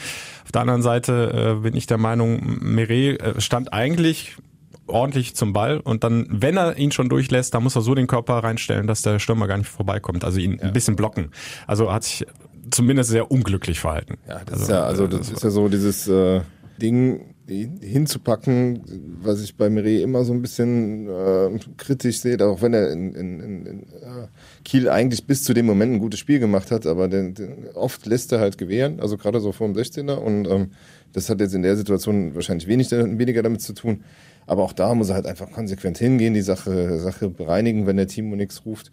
Auf 0.48 0.52
der 0.52 0.62
anderen 0.62 0.80
Seite 0.80 1.56
äh, 1.58 1.60
bin 1.60 1.76
ich 1.76 1.86
der 1.86 1.98
Meinung, 1.98 2.40
Meret 2.62 3.20
äh, 3.20 3.38
stand 3.38 3.74
eigentlich 3.74 4.38
ordentlich 4.86 5.36
zum 5.36 5.52
Ball 5.52 5.78
und 5.78 6.04
dann, 6.04 6.26
wenn 6.30 6.56
er 6.56 6.78
ihn 6.78 6.90
schon 6.90 7.10
durchlässt, 7.10 7.52
dann 7.52 7.62
muss 7.64 7.76
er 7.76 7.82
so 7.82 7.94
den 7.94 8.06
Körper 8.06 8.38
reinstellen, 8.38 8.86
dass 8.86 9.02
der 9.02 9.18
Stürmer 9.18 9.46
gar 9.46 9.58
nicht 9.58 9.68
vorbeikommt. 9.68 10.24
Also 10.24 10.40
ihn 10.40 10.54
ja. 10.54 10.62
ein 10.62 10.72
bisschen 10.72 10.96
blocken. 10.96 11.32
Also 11.66 11.92
hat 11.92 12.04
sich 12.04 12.26
zumindest 12.70 13.10
sehr 13.10 13.30
unglücklich 13.30 13.78
verhalten. 13.78 14.16
Ja, 14.26 14.40
das 14.46 14.52
also, 14.52 14.62
ist 14.62 14.70
ja, 14.70 14.84
also 14.84 15.06
das, 15.06 15.20
das 15.20 15.30
ist 15.32 15.44
ja 15.44 15.50
so 15.50 15.68
dieses 15.68 16.08
äh, 16.08 16.40
Ding 16.80 17.34
hinzupacken, 17.48 18.82
was 19.22 19.42
ich 19.42 19.56
bei 19.56 19.70
Meret 19.70 20.02
immer 20.02 20.24
so 20.24 20.32
ein 20.32 20.42
bisschen 20.42 21.08
äh, 21.08 21.58
kritisch 21.78 22.20
sehe, 22.20 22.38
auch 22.46 22.60
wenn 22.60 22.74
er 22.74 22.92
in, 22.92 23.14
in, 23.14 23.40
in, 23.40 23.82
äh, 23.82 24.28
Kiel 24.64 24.88
eigentlich 24.88 25.26
bis 25.26 25.44
zu 25.44 25.54
dem 25.54 25.64
Moment 25.64 25.94
ein 25.94 25.98
gutes 25.98 26.20
Spiel 26.20 26.40
gemacht 26.40 26.70
hat, 26.70 26.86
aber 26.86 27.08
den, 27.08 27.34
den, 27.34 27.68
oft 27.74 28.04
lässt 28.06 28.32
er 28.32 28.40
halt 28.40 28.58
gewähren, 28.58 29.00
also 29.00 29.16
gerade 29.16 29.40
so 29.40 29.52
vor 29.52 29.66
dem 29.66 29.76
16er 29.76 30.16
und 30.16 30.46
ähm, 30.46 30.72
das 31.12 31.30
hat 31.30 31.40
jetzt 31.40 31.54
in 31.54 31.62
der 31.62 31.76
Situation 31.76 32.34
wahrscheinlich 32.34 32.68
wenig, 32.68 32.90
weniger 32.90 33.42
damit 33.42 33.62
zu 33.62 33.72
tun. 33.72 34.04
Aber 34.46 34.62
auch 34.62 34.72
da 34.72 34.94
muss 34.94 35.08
er 35.08 35.14
halt 35.14 35.26
einfach 35.26 35.50
konsequent 35.50 35.98
hingehen, 35.98 36.34
die 36.34 36.42
Sache, 36.42 36.98
Sache 36.98 37.28
bereinigen, 37.28 37.86
wenn 37.86 37.96
der 37.96 38.08
Timo 38.08 38.36
nichts 38.36 38.64
ruft. 38.64 38.90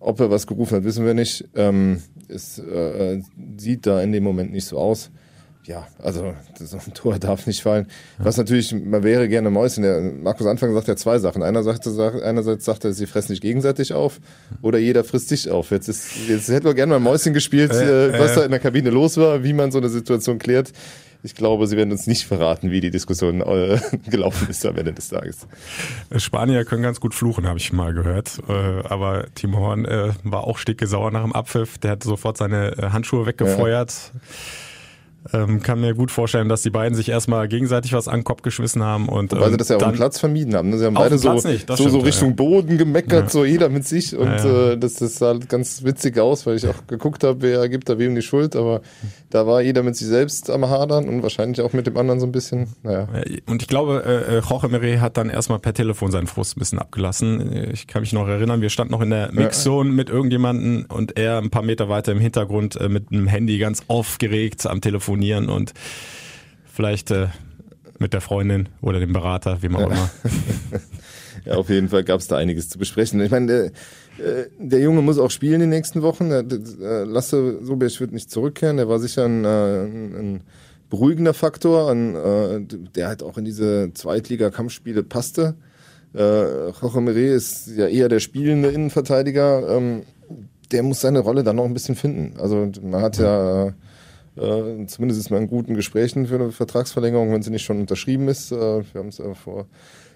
Ob 0.00 0.20
er 0.20 0.30
was 0.30 0.46
gerufen 0.46 0.76
hat, 0.76 0.84
wissen 0.84 1.06
wir 1.06 1.14
nicht. 1.14 1.48
Ähm, 1.54 2.02
es 2.28 2.58
äh, 2.58 3.20
sieht 3.56 3.86
da 3.86 4.02
in 4.02 4.12
dem 4.12 4.24
Moment 4.24 4.52
nicht 4.52 4.66
so 4.66 4.78
aus. 4.78 5.10
Ja, 5.66 5.86
also 6.02 6.34
so 6.58 6.76
ein 6.76 6.92
Tor 6.92 7.18
darf 7.18 7.46
nicht 7.46 7.62
fallen. 7.62 7.86
Was 8.18 8.36
natürlich, 8.36 8.74
man 8.74 9.02
wäre 9.02 9.28
gerne 9.28 9.48
Mäuschen. 9.48 9.82
Der 9.82 10.00
Markus 10.00 10.46
Anfang 10.46 10.74
sagt 10.74 10.88
ja 10.88 10.96
zwei 10.96 11.18
Sachen. 11.18 11.42
Einer 11.42 11.62
sagt, 11.62 11.86
einerseits 11.86 12.66
sagt 12.66 12.84
er, 12.84 12.92
sie 12.92 13.06
fressen 13.06 13.32
nicht 13.32 13.40
gegenseitig 13.40 13.94
auf 13.94 14.20
oder 14.60 14.78
jeder 14.78 15.04
frisst 15.04 15.30
sich 15.30 15.50
auf. 15.50 15.70
Jetzt, 15.70 15.88
ist, 15.88 16.28
jetzt 16.28 16.48
hätten 16.48 16.66
wir 16.66 16.74
gerne 16.74 16.92
mal 16.92 17.00
Mäuschen 17.00 17.32
gespielt, 17.32 17.72
äh, 17.72 18.18
was 18.18 18.32
äh, 18.32 18.34
da 18.36 18.44
in 18.44 18.50
der 18.50 18.60
Kabine 18.60 18.90
los 18.90 19.16
war, 19.16 19.42
wie 19.42 19.54
man 19.54 19.72
so 19.72 19.78
eine 19.78 19.88
Situation 19.88 20.38
klärt. 20.38 20.72
Ich 21.22 21.34
glaube, 21.34 21.66
sie 21.66 21.78
werden 21.78 21.90
uns 21.90 22.06
nicht 22.06 22.26
verraten, 22.26 22.70
wie 22.70 22.80
die 22.80 22.90
Diskussion 22.90 23.40
äh, 23.40 23.80
gelaufen 24.10 24.46
ist 24.50 24.66
am 24.66 24.76
Ende 24.76 24.92
des 24.92 25.08
Tages. 25.08 25.46
Spanier 26.18 26.66
können 26.66 26.82
ganz 26.82 27.00
gut 27.00 27.14
fluchen, 27.14 27.46
habe 27.46 27.58
ich 27.58 27.72
mal 27.72 27.94
gehört. 27.94 28.38
Äh, 28.46 28.52
aber 28.52 29.28
Timo 29.34 29.60
Horn 29.60 29.86
äh, 29.86 30.10
war 30.24 30.44
auch 30.44 30.58
stickesauer 30.58 31.10
nach 31.10 31.22
dem 31.22 31.32
Abpfiff. 31.32 31.78
Der 31.78 31.92
hat 31.92 32.02
sofort 32.02 32.36
seine 32.36 32.76
äh, 32.76 32.90
Handschuhe 32.90 33.24
weggefeuert. 33.24 33.90
Ja. 34.12 34.20
Ähm, 35.32 35.62
kann 35.62 35.80
mir 35.80 35.94
gut 35.94 36.10
vorstellen, 36.10 36.48
dass 36.50 36.62
die 36.62 36.70
beiden 36.70 36.94
sich 36.94 37.08
erstmal 37.08 37.48
gegenseitig 37.48 37.94
was 37.94 38.08
an 38.08 38.20
den 38.20 38.24
Kopf 38.24 38.42
geschmissen 38.42 38.82
haben 38.82 39.08
und 39.08 39.32
Weil 39.32 39.44
ähm, 39.44 39.50
sie 39.52 39.56
das 39.56 39.68
ja 39.70 39.76
auf 39.76 39.82
dem 39.82 39.92
Platz 39.92 40.18
vermieden 40.18 40.54
haben. 40.54 40.68
Ne? 40.68 40.78
Sie 40.78 40.84
haben 40.84 40.94
beide 40.94 41.16
so, 41.16 41.32
nicht, 41.32 41.66
so, 41.74 41.88
so 41.88 41.98
Richtung 42.00 42.30
ja. 42.30 42.34
Boden 42.34 42.76
gemeckert, 42.76 43.24
ja. 43.24 43.28
so 43.30 43.44
jeder 43.44 43.70
mit 43.70 43.86
sich 43.86 44.14
und 44.14 44.26
ja, 44.26 44.72
äh, 44.72 44.78
das, 44.78 44.94
das 44.94 45.16
sah 45.16 45.34
ganz 45.48 45.82
witzig 45.82 46.18
aus, 46.18 46.44
weil 46.44 46.56
ich 46.56 46.66
auch 46.66 46.86
geguckt 46.86 47.24
habe, 47.24 47.40
wer 47.40 47.68
gibt 47.70 47.88
da 47.88 47.98
wem 47.98 48.14
die 48.14 48.22
Schuld, 48.22 48.54
aber 48.54 48.82
da 49.30 49.46
war 49.46 49.62
jeder 49.62 49.82
mit 49.82 49.96
sich 49.96 50.08
selbst 50.08 50.50
am 50.50 50.68
Hadern 50.68 51.08
und 51.08 51.22
wahrscheinlich 51.22 51.60
auch 51.62 51.72
mit 51.72 51.86
dem 51.86 51.96
anderen 51.96 52.20
so 52.20 52.26
ein 52.26 52.32
bisschen. 52.32 52.68
Naja. 52.82 53.08
Und 53.46 53.62
ich 53.62 53.68
glaube, 53.68 54.04
äh, 54.06 54.36
äh 54.36 54.42
Jorge 54.48 54.68
Meret 54.68 55.00
hat 55.00 55.16
dann 55.16 55.30
erstmal 55.30 55.58
per 55.58 55.72
Telefon 55.74 56.10
seinen 56.10 56.26
Frust 56.26 56.56
ein 56.56 56.60
bisschen 56.60 56.78
abgelassen. 56.78 57.70
Ich 57.72 57.86
kann 57.86 58.02
mich 58.02 58.12
noch 58.12 58.28
erinnern, 58.28 58.60
wir 58.60 58.70
standen 58.70 58.92
noch 58.92 59.00
in 59.00 59.10
der 59.10 59.32
Mixzone 59.32 59.90
mit 59.90 60.10
irgendjemanden 60.10 60.84
und 60.84 61.16
er 61.18 61.38
ein 61.38 61.50
paar 61.50 61.62
Meter 61.62 61.88
weiter 61.88 62.12
im 62.12 62.20
Hintergrund 62.20 62.76
äh, 62.76 62.88
mit 62.88 63.10
einem 63.10 63.26
Handy 63.26 63.58
ganz 63.58 63.82
aufgeregt 63.88 64.66
am 64.66 64.80
Telefonieren 65.14 65.48
und 65.48 65.72
vielleicht 66.64 67.10
äh, 67.10 67.28
mit 67.98 68.12
der 68.12 68.20
Freundin 68.20 68.68
oder 68.80 69.00
dem 69.00 69.12
Berater, 69.12 69.62
wie 69.62 69.68
man 69.68 69.84
auch 69.84 69.90
immer. 69.90 70.10
ja, 71.44 71.54
auf 71.54 71.68
jeden 71.68 71.88
Fall 71.88 72.04
gab 72.04 72.20
es 72.20 72.26
da 72.26 72.36
einiges 72.36 72.68
zu 72.68 72.78
besprechen. 72.78 73.20
Ich 73.20 73.30
meine, 73.30 73.46
der, 73.46 73.64
äh, 74.26 74.46
der 74.58 74.80
Junge 74.80 75.02
muss 75.02 75.18
auch 75.18 75.30
spielen 75.30 75.60
die 75.60 75.66
nächsten 75.66 76.02
Wochen. 76.02 76.30
Lasse 76.30 77.64
Sobiech 77.64 78.00
wird 78.00 78.12
nicht 78.12 78.30
zurückkehren. 78.30 78.76
Der 78.76 78.88
war 78.88 78.98
sicher 78.98 79.24
ein, 79.24 79.44
äh, 79.44 79.84
ein 79.84 80.40
beruhigender 80.90 81.34
Faktor, 81.34 81.92
äh, 81.92 82.60
der 82.96 83.08
halt 83.08 83.22
auch 83.22 83.38
in 83.38 83.44
diese 83.44 83.92
Zweitliga-Kampfspiele 83.94 85.04
passte. 85.04 85.54
Äh, 86.14 86.70
Jorge 86.70 87.00
Mire 87.00 87.20
ist 87.20 87.68
ja 87.76 87.86
eher 87.86 88.08
der 88.08 88.20
spielende 88.20 88.70
Innenverteidiger. 88.70 89.76
Ähm, 89.76 90.02
der 90.72 90.82
muss 90.82 91.00
seine 91.00 91.20
Rolle 91.20 91.44
dann 91.44 91.56
noch 91.56 91.64
ein 91.64 91.74
bisschen 91.74 91.94
finden. 91.94 92.38
Also 92.40 92.70
man 92.82 93.02
hat 93.02 93.18
ja 93.18 93.74
äh, 94.36 94.86
zumindest 94.86 95.20
ist 95.20 95.30
man 95.30 95.42
in 95.42 95.48
guten 95.48 95.74
Gesprächen 95.74 96.26
für 96.26 96.36
eine 96.36 96.50
Vertragsverlängerung, 96.50 97.32
wenn 97.32 97.42
sie 97.42 97.50
nicht 97.50 97.64
schon 97.64 97.80
unterschrieben 97.80 98.28
ist. 98.28 98.52
Äh, 98.52 98.56
wir 98.56 99.00
haben 99.00 99.08
es 99.08 99.18
ja 99.18 99.32
vor 99.34 99.66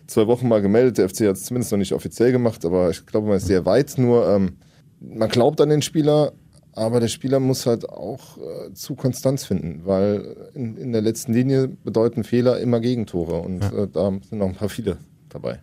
zwei 0.06 0.26
Wochen 0.26 0.48
mal 0.48 0.60
gemeldet. 0.60 0.98
Der 0.98 1.08
FC 1.08 1.20
hat 1.20 1.37
es 1.37 1.44
zumindest 1.44 1.70
noch 1.70 1.78
nicht 1.78 1.92
offiziell 1.92 2.32
gemacht, 2.32 2.64
aber 2.64 2.90
ich 2.90 3.06
glaube, 3.06 3.28
man 3.28 3.37
ist 3.37 3.46
sehr 3.46 3.64
weit. 3.64 3.96
Nur 3.96 4.28
ähm, 4.28 4.56
man 5.00 5.28
glaubt 5.28 5.60
an 5.60 5.68
den 5.68 5.82
Spieler, 5.82 6.32
aber 6.72 7.00
der 7.00 7.08
Spieler 7.08 7.40
muss 7.40 7.66
halt 7.66 7.88
auch 7.88 8.38
äh, 8.38 8.72
zu 8.72 8.94
Konstanz 8.94 9.44
finden, 9.44 9.82
weil 9.84 10.50
in, 10.54 10.76
in, 10.76 10.92
der 10.92 11.02
letzten 11.02 11.32
Linie 11.32 11.68
bedeuten 11.68 12.25
Fehler 12.25 12.60
immer 12.60 12.80
Gegentore 12.80 13.40
und 13.40 13.62
ja. 13.62 13.84
äh, 13.84 13.88
da 13.88 14.10
sind 14.10 14.38
noch 14.38 14.48
ein 14.48 14.54
paar 14.54 14.68
viele 14.68 14.98
dabei. 15.28 15.60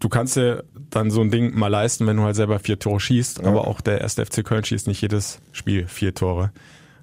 Du 0.00 0.08
kannst 0.08 0.36
ja 0.36 0.62
dann 0.90 1.10
so 1.10 1.20
ein 1.20 1.30
Ding 1.30 1.58
mal 1.58 1.68
leisten, 1.68 2.06
wenn 2.06 2.16
du 2.16 2.22
halt 2.22 2.36
selber 2.36 2.60
vier 2.60 2.78
Tore 2.78 3.00
schießt, 3.00 3.38
ja. 3.38 3.44
aber 3.44 3.66
auch 3.66 3.80
der 3.80 4.00
erste 4.00 4.24
FC 4.24 4.44
Köln 4.44 4.64
schießt 4.64 4.86
nicht 4.86 5.02
jedes 5.02 5.40
Spiel 5.52 5.86
vier 5.88 6.14
Tore. 6.14 6.52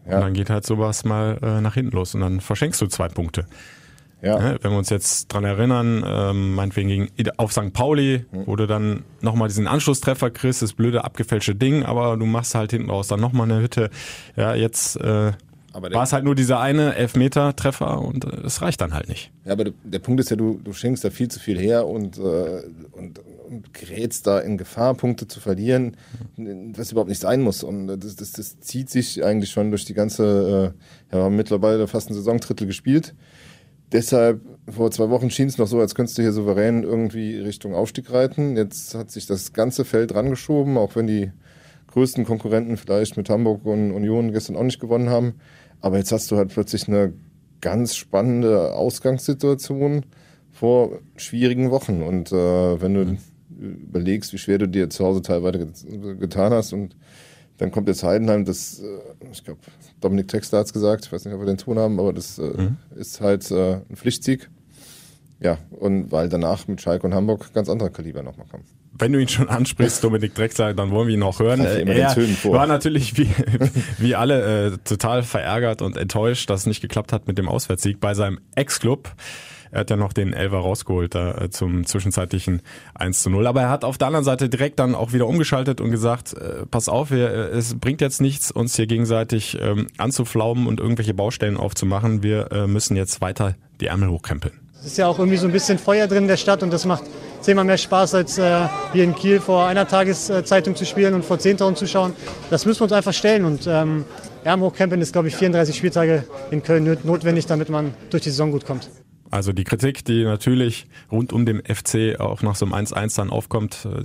Ja. 0.08 0.16
Und 0.16 0.22
dann 0.22 0.34
geht 0.34 0.50
halt 0.50 0.66
sowas 0.66 1.06
mal 1.06 1.38
äh, 1.42 1.62
nach 1.62 1.74
hinten 1.74 1.96
los 1.96 2.16
und 2.16 2.22
dann 2.22 2.42
verschenkst 2.42 2.82
du 2.82 2.88
zwei 2.88 3.08
Punkte. 3.08 3.46
Ja. 4.22 4.40
Ne, 4.40 4.58
wenn 4.62 4.72
wir 4.72 4.78
uns 4.78 4.90
jetzt 4.90 5.28
dran 5.28 5.44
erinnern, 5.44 6.04
ähm, 6.08 6.56
meinetwegen 6.56 6.90
gegen, 6.90 7.30
auf 7.38 7.52
St. 7.52 7.74
Pauli, 7.74 8.26
mhm. 8.32 8.48
wo 8.48 8.56
du 8.56 8.66
dann 8.66 9.04
nochmal 9.22 9.50
diesen 9.50 9.68
Anschlusstreffer 9.68 10.32
kriegst, 10.32 10.62
das 10.62 10.74
blöde 10.74 11.04
abgefälschte 11.04 11.54
Ding, 11.54 11.84
aber 11.84 12.18
du 12.18 12.26
machst 12.26 12.56
halt 12.56 12.72
hinten 12.72 12.90
raus 12.90 13.08
dann 13.08 13.20
nochmal 13.20 13.50
eine 13.52 13.62
Hütte. 13.62 13.90
Ja, 14.36 14.56
jetzt 14.56 15.00
äh, 15.00 15.34
war 15.74 16.04
es 16.04 16.14
halt 16.14 16.24
nur 16.24 16.36
dieser 16.36 16.60
eine 16.60 16.96
Elfmeter-Treffer 16.96 18.02
und 18.02 18.26
äh, 18.26 18.46
es 18.46 18.62
reicht 18.62 18.82
dann 18.82 18.94
halt 18.94 19.10
nicht. 19.10 19.32
Ja, 19.44 19.52
aber 19.52 19.66
der 19.84 20.00
Punkt 20.00 20.22
ist 20.22 20.30
ja, 20.30 20.38
du, 20.38 20.60
du 20.64 20.74
schenkst 20.74 21.04
da 21.04 21.10
viel 21.10 21.28
zu 21.28 21.40
viel 21.40 21.60
her 21.60 21.86
und, 21.86 22.18
äh, 22.18 22.64
und, 22.94 23.20
und 23.46 23.74
gerätst 23.74 24.28
da 24.28 24.40
in 24.40 24.58
Gefahr, 24.58 24.94
Punkte 24.96 25.28
zu 25.28 25.40
verlieren, 25.40 25.98
was 26.38 26.92
überhaupt 26.92 27.10
nicht 27.10 27.22
sein 27.22 27.42
muss. 27.42 27.64
Und 27.64 27.88
das, 27.88 28.16
das, 28.16 28.32
das 28.32 28.60
zieht 28.60 28.90
sich 28.90 29.24
eigentlich 29.24 29.52
schon 29.52 29.70
durch 29.70 29.86
die 29.86 29.94
ganze, 29.94 30.74
äh, 30.74 31.14
ja, 31.14 31.20
wir 31.20 31.24
haben 31.26 31.36
mittlerweile 31.36 31.88
fast 31.88 32.10
ein 32.10 32.14
Saisondrittel 32.14 32.68
gespielt. 32.68 33.16
Deshalb, 33.92 34.42
vor 34.70 34.92
zwei 34.92 35.10
Wochen 35.10 35.30
schien 35.30 35.48
es 35.48 35.58
noch 35.58 35.68
so, 35.68 35.80
als 35.80 35.96
könntest 35.96 36.18
du 36.18 36.24
hier 36.24 36.32
souverän 36.32 36.84
irgendwie 36.84 37.38
Richtung 37.38 37.76
Aufstieg 37.76 38.12
reiten. 38.12 38.58
Jetzt 38.58 38.96
hat 38.96 39.12
sich 39.12 39.28
das 39.28 39.54
ganze 39.54 39.86
Feld 39.86 40.14
rangeschoben, 40.14 40.78
auch 40.78 40.96
wenn 40.96 41.08
die 41.08 41.32
größten 41.88 42.26
Konkurrenten 42.26 42.78
vielleicht 42.78 43.16
mit 43.16 43.30
Hamburg 43.30 43.66
und 43.66 43.92
Union 43.92 44.32
gestern 44.32 44.56
auch 44.56 44.64
nicht 44.64 44.80
gewonnen 44.80 45.10
haben. 45.10 45.36
Aber 45.82 45.98
jetzt 45.98 46.12
hast 46.12 46.32
du 46.32 46.38
halt 46.38 46.50
plötzlich 46.50 46.88
eine 46.88 47.14
ganz 47.62 47.96
spannende 47.96 48.74
Ausgangssituation 48.74 50.06
vor 50.52 51.00
schwierigen 51.16 51.72
Wochen. 51.72 52.02
Und 52.02 52.32
äh, 52.32 52.82
wenn 52.82 52.94
du 52.94 53.06
mhm. 53.06 53.18
Überlegst, 53.60 54.34
wie 54.34 54.38
schwer 54.38 54.58
du 54.58 54.68
dir 54.68 54.90
zu 54.90 55.06
Hause 55.06 55.22
teilweise 55.22 55.68
getan 56.20 56.54
hast 56.54 56.74
und 56.74 56.96
dann 57.58 57.72
kommt 57.72 57.88
jetzt 57.88 58.04
Heidenheim, 58.04 58.46
das, 58.46 58.80
äh, 58.80 59.00
ich 59.32 59.44
glaube, 59.44 59.62
Dominik 60.02 60.28
Texter 60.28 60.60
hat 60.60 60.66
es 60.66 60.74
gesagt, 60.74 61.06
ich 61.06 61.12
weiß 61.12 61.26
nicht, 61.26 61.34
ob 61.34 61.40
wir 61.40 61.46
den 61.46 61.58
Ton 61.58 61.80
haben, 61.80 62.00
aber 62.00 62.12
das 62.12 62.38
äh, 62.38 62.42
mhm. 62.42 62.78
ist 62.96 63.22
halt 63.22 63.50
äh, 63.52 63.76
ein 63.90 63.96
Pflichtsieg. 63.96 64.50
Ja, 65.40 65.58
und 65.70 66.12
weil 66.12 66.30
danach 66.30 66.68
mit 66.68 66.82
Schalke 66.82 67.06
und 67.06 67.14
Hamburg 67.14 67.54
ganz 67.54 67.70
andere 67.70 67.92
Kaliber 67.92 68.24
nochmal 68.24 68.48
kommen. 68.48 68.64
Wenn 68.98 69.12
du 69.12 69.20
ihn 69.20 69.28
schon 69.28 69.50
ansprichst, 69.50 70.02
Dominik 70.02 70.34
Drexler, 70.34 70.74
dann 70.74 70.92
wollen 70.92 71.10
wir 71.10 71.16
ihn 71.16 71.24
auch 71.24 71.40
hören. 71.40 71.60
Er 71.60 71.86
war 72.46 72.66
natürlich 72.66 73.18
wie, 73.18 73.28
wie 73.98 74.16
alle 74.16 74.68
äh, 74.68 74.78
total 74.86 75.24
verärgert 75.24 75.82
und 75.82 75.98
enttäuscht, 75.98 76.50
dass 76.50 76.62
es 76.62 76.66
nicht 76.66 76.82
geklappt 76.82 77.12
hat 77.12 77.28
mit 77.28 77.38
dem 77.38 77.50
Auswärtssieg 77.50 78.00
bei 78.00 78.14
seinem 78.14 78.40
Ex-Club. 78.56 79.14
Er 79.76 79.82
hat 79.82 79.90
ja 79.90 79.98
noch 79.98 80.14
den 80.14 80.32
Elver 80.32 80.60
rausgeholt 80.60 81.16
da, 81.16 81.34
äh, 81.34 81.50
zum 81.50 81.86
zwischenzeitlichen 81.86 82.62
1 82.94 83.24
zu 83.24 83.30
0. 83.30 83.46
Aber 83.46 83.64
er 83.64 83.70
hat 83.70 83.84
auf 83.84 83.98
der 83.98 84.08
anderen 84.08 84.24
Seite 84.24 84.48
direkt 84.48 84.80
dann 84.80 84.96
auch 84.96 85.12
wieder 85.12 85.28
umgeschaltet 85.28 85.82
und 85.82 85.92
gesagt, 85.92 86.34
äh, 86.34 86.66
pass 86.66 86.88
auf, 86.88 87.12
wir, 87.12 87.30
äh, 87.30 87.58
es 87.58 87.78
bringt 87.78 88.00
jetzt 88.00 88.22
nichts, 88.22 88.52
uns 88.52 88.78
hier 88.78 88.88
gegenseitig 88.88 89.58
ähm, 89.60 89.88
anzuflaumen 89.98 90.68
und 90.68 90.80
irgendwelche 90.80 91.14
Baustellen 91.14 91.58
aufzumachen. 91.58 92.24
Wir 92.24 92.54
äh, 92.54 92.68
müssen 92.68 92.96
jetzt 92.96 93.20
weiter 93.20 93.56
die 93.82 93.88
Ärmel 93.88 94.10
hochkrempeln. 94.12 94.54
Es 94.80 94.86
ist 94.86 94.98
ja 94.98 95.08
auch 95.08 95.20
irgendwie 95.20 95.38
so 95.38 95.46
ein 95.46 95.52
bisschen 95.52 95.78
Feuer 95.78 96.08
drin 96.08 96.24
in 96.24 96.30
der 96.30 96.38
Stadt 96.38 96.64
und 96.64 96.72
das 96.72 96.86
macht 96.86 97.04
zehnmal 97.42 97.66
mehr 97.66 97.78
Spaß, 97.78 98.16
als 98.16 98.38
äh, 98.38 98.70
hier 98.94 99.04
in 99.04 99.14
Kiel 99.14 99.42
vor 99.42 99.66
einer 99.66 99.86
Tageszeitung 99.86 100.78
zu 100.78 100.86
spielen 100.86 101.14
und 101.16 101.26
vor 101.26 101.36
10.000 101.36 101.76
Zuschauern. 101.76 102.14
Das 102.50 102.66
müssen 102.66 102.80
wir 102.80 102.84
uns 102.86 102.94
einfach 102.94 103.14
stellen 103.14 103.44
und 103.44 103.68
ähm, 103.68 104.06
Ärmel 104.46 104.68
hochkrempeln 104.68 105.02
ist, 105.02 105.12
glaube 105.12 105.28
ich, 105.28 105.36
34 105.36 105.76
Spieltage 105.76 106.24
in 106.50 106.64
Köln 106.64 106.98
notwendig, 107.04 107.46
damit 107.46 107.68
man 107.68 107.94
durch 108.10 108.24
die 108.24 108.30
Saison 108.30 108.52
gut 108.52 108.66
kommt. 108.66 108.90
Also 109.36 109.52
die 109.52 109.66
Kritik, 109.66 110.06
die 110.06 110.24
natürlich 110.24 110.88
rund 111.12 111.34
um 111.34 111.46
den 111.46 111.62
FC 111.62 112.20
auch 112.20 112.42
nach 112.42 112.56
so 112.56 112.66
einem 112.66 112.74
1-1 112.74 113.18
dann 113.18 113.30
aufkommt, 113.30 113.86
äh, 113.86 114.04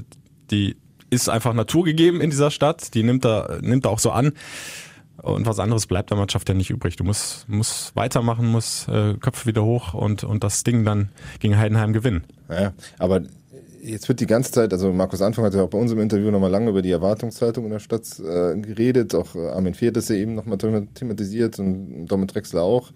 die 0.51 0.77
ist 1.09 1.29
einfach 1.29 1.55
naturgegeben 1.55 2.21
in 2.21 2.31
dieser 2.31 2.51
Stadt. 2.51 2.95
Die 2.95 3.03
nimmt 3.03 3.25
er, 3.25 3.61
nimmt 3.63 3.85
er 3.85 3.93
auch 3.93 4.01
so 4.01 4.11
an. 4.11 4.33
Und 5.23 5.47
was 5.47 5.59
anderes 5.59 5.87
bleibt 5.87 6.11
der 6.11 6.17
Mannschaft 6.17 6.49
ja 6.49 6.55
nicht 6.55 6.71
übrig. 6.71 6.97
Du 6.97 7.05
musst, 7.05 7.49
musst 7.49 7.95
weitermachen, 7.95 8.47
musst 8.47 8.89
äh, 8.89 9.15
Köpfe 9.15 9.47
wieder 9.47 9.65
hoch 9.65 9.95
und, 9.95 10.25
und 10.25 10.43
das 10.43 10.65
Ding 10.65 10.85
dann 10.85 11.11
gegen 11.39 11.59
Heidenheim 11.59 11.93
gewinnen. 11.93 12.25
Ja, 12.49 12.73
aber 12.99 13.23
jetzt 13.83 14.09
wird 14.09 14.21
die 14.21 14.27
ganze 14.27 14.51
Zeit, 14.51 14.73
also 14.73 14.93
Markus 14.93 15.23
Anfang 15.23 15.45
hat 15.45 15.55
ja 15.55 15.63
auch 15.63 15.71
bei 15.71 15.79
uns 15.79 15.93
im 15.93 16.01
Interview 16.01 16.31
nochmal 16.31 16.51
lange 16.51 16.71
über 16.71 16.83
die 16.83 16.91
Erwartungshaltung 16.91 17.67
in 17.67 17.71
der 17.71 17.81
Stadt 17.81 18.19
äh, 18.19 18.59
geredet. 18.59 19.15
Auch 19.15 19.35
äh, 19.37 19.49
Armin 19.49 19.75
Fehr 19.75 19.89
hat 19.89 19.97
das 19.97 20.09
ja 20.09 20.17
eben 20.17 20.35
nochmal 20.35 20.59
thematisiert 20.59 21.59
und 21.59 22.07
Dominik 22.07 22.33
Drexler 22.33 22.63
auch. 22.63 22.91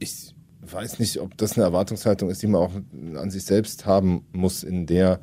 Ich 0.00 0.34
weiß 0.62 0.98
nicht, 0.98 1.20
ob 1.20 1.36
das 1.36 1.56
eine 1.56 1.64
Erwartungshaltung 1.64 2.30
ist, 2.30 2.42
die 2.42 2.46
man 2.46 2.62
auch 2.62 2.72
an 3.16 3.30
sich 3.30 3.44
selbst 3.44 3.84
haben 3.86 4.24
muss, 4.32 4.62
in 4.62 4.86
der 4.86 5.20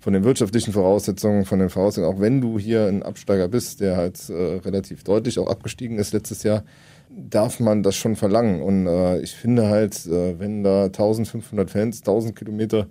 von 0.00 0.12
den 0.12 0.22
wirtschaftlichen 0.22 0.72
Voraussetzungen, 0.72 1.44
von 1.44 1.58
den 1.58 1.70
Voraussetzungen, 1.70 2.14
auch 2.14 2.20
wenn 2.20 2.40
du 2.40 2.58
hier 2.58 2.86
ein 2.86 3.02
Absteiger 3.02 3.48
bist, 3.48 3.80
der 3.80 3.96
halt 3.96 4.28
äh, 4.28 4.32
relativ 4.32 5.02
deutlich 5.02 5.38
auch 5.38 5.48
abgestiegen 5.48 5.98
ist 5.98 6.12
letztes 6.12 6.44
Jahr, 6.44 6.62
darf 7.10 7.58
man 7.58 7.82
das 7.82 7.96
schon 7.96 8.14
verlangen. 8.14 8.62
Und 8.62 8.86
äh, 8.86 9.18
ich 9.20 9.34
finde 9.34 9.68
halt, 9.68 10.06
äh, 10.06 10.38
wenn 10.38 10.62
da 10.62 10.84
1500 10.84 11.70
Fans 11.70 12.00
1000 12.00 12.36
Kilometer 12.36 12.86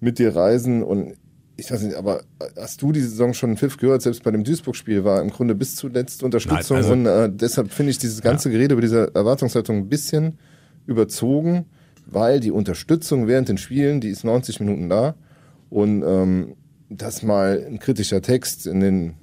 mit 0.00 0.18
dir 0.18 0.36
reisen 0.36 0.82
und 0.82 1.14
ich 1.56 1.72
weiß 1.72 1.82
nicht, 1.82 1.96
aber 1.96 2.22
hast 2.56 2.82
du 2.82 2.92
die 2.92 3.00
Saison 3.00 3.34
schon 3.34 3.50
einen 3.50 3.56
Pfiff 3.56 3.78
gehört? 3.78 4.02
Selbst 4.02 4.22
bei 4.22 4.30
dem 4.30 4.44
Duisburg-Spiel 4.44 5.02
war 5.02 5.20
im 5.20 5.30
Grunde 5.30 5.56
bis 5.56 5.74
zuletzt 5.74 6.22
Unterstützung 6.22 6.76
Nein, 6.76 6.84
also, 6.84 6.92
und 6.92 7.06
äh, 7.06 7.28
deshalb 7.30 7.72
finde 7.72 7.90
ich 7.90 7.98
dieses 7.98 8.22
ganze 8.22 8.48
ja. 8.48 8.52
Gerede 8.52 8.74
über 8.74 8.82
diese 8.82 9.12
Erwartungshaltung 9.12 9.78
ein 9.78 9.88
bisschen 9.88 10.38
überzogen, 10.88 11.66
weil 12.06 12.40
die 12.40 12.50
Unterstützung 12.50 13.28
während 13.28 13.48
den 13.48 13.58
Spielen, 13.58 14.00
die 14.00 14.08
ist 14.08 14.24
90 14.24 14.60
Minuten 14.60 14.88
da 14.88 15.14
und 15.70 16.02
ähm, 16.02 16.54
dass 16.88 17.22
mal 17.22 17.64
ein 17.68 17.78
kritischer 17.78 18.22
Text 18.22 18.66
in 18.66 18.80
den 18.80 19.14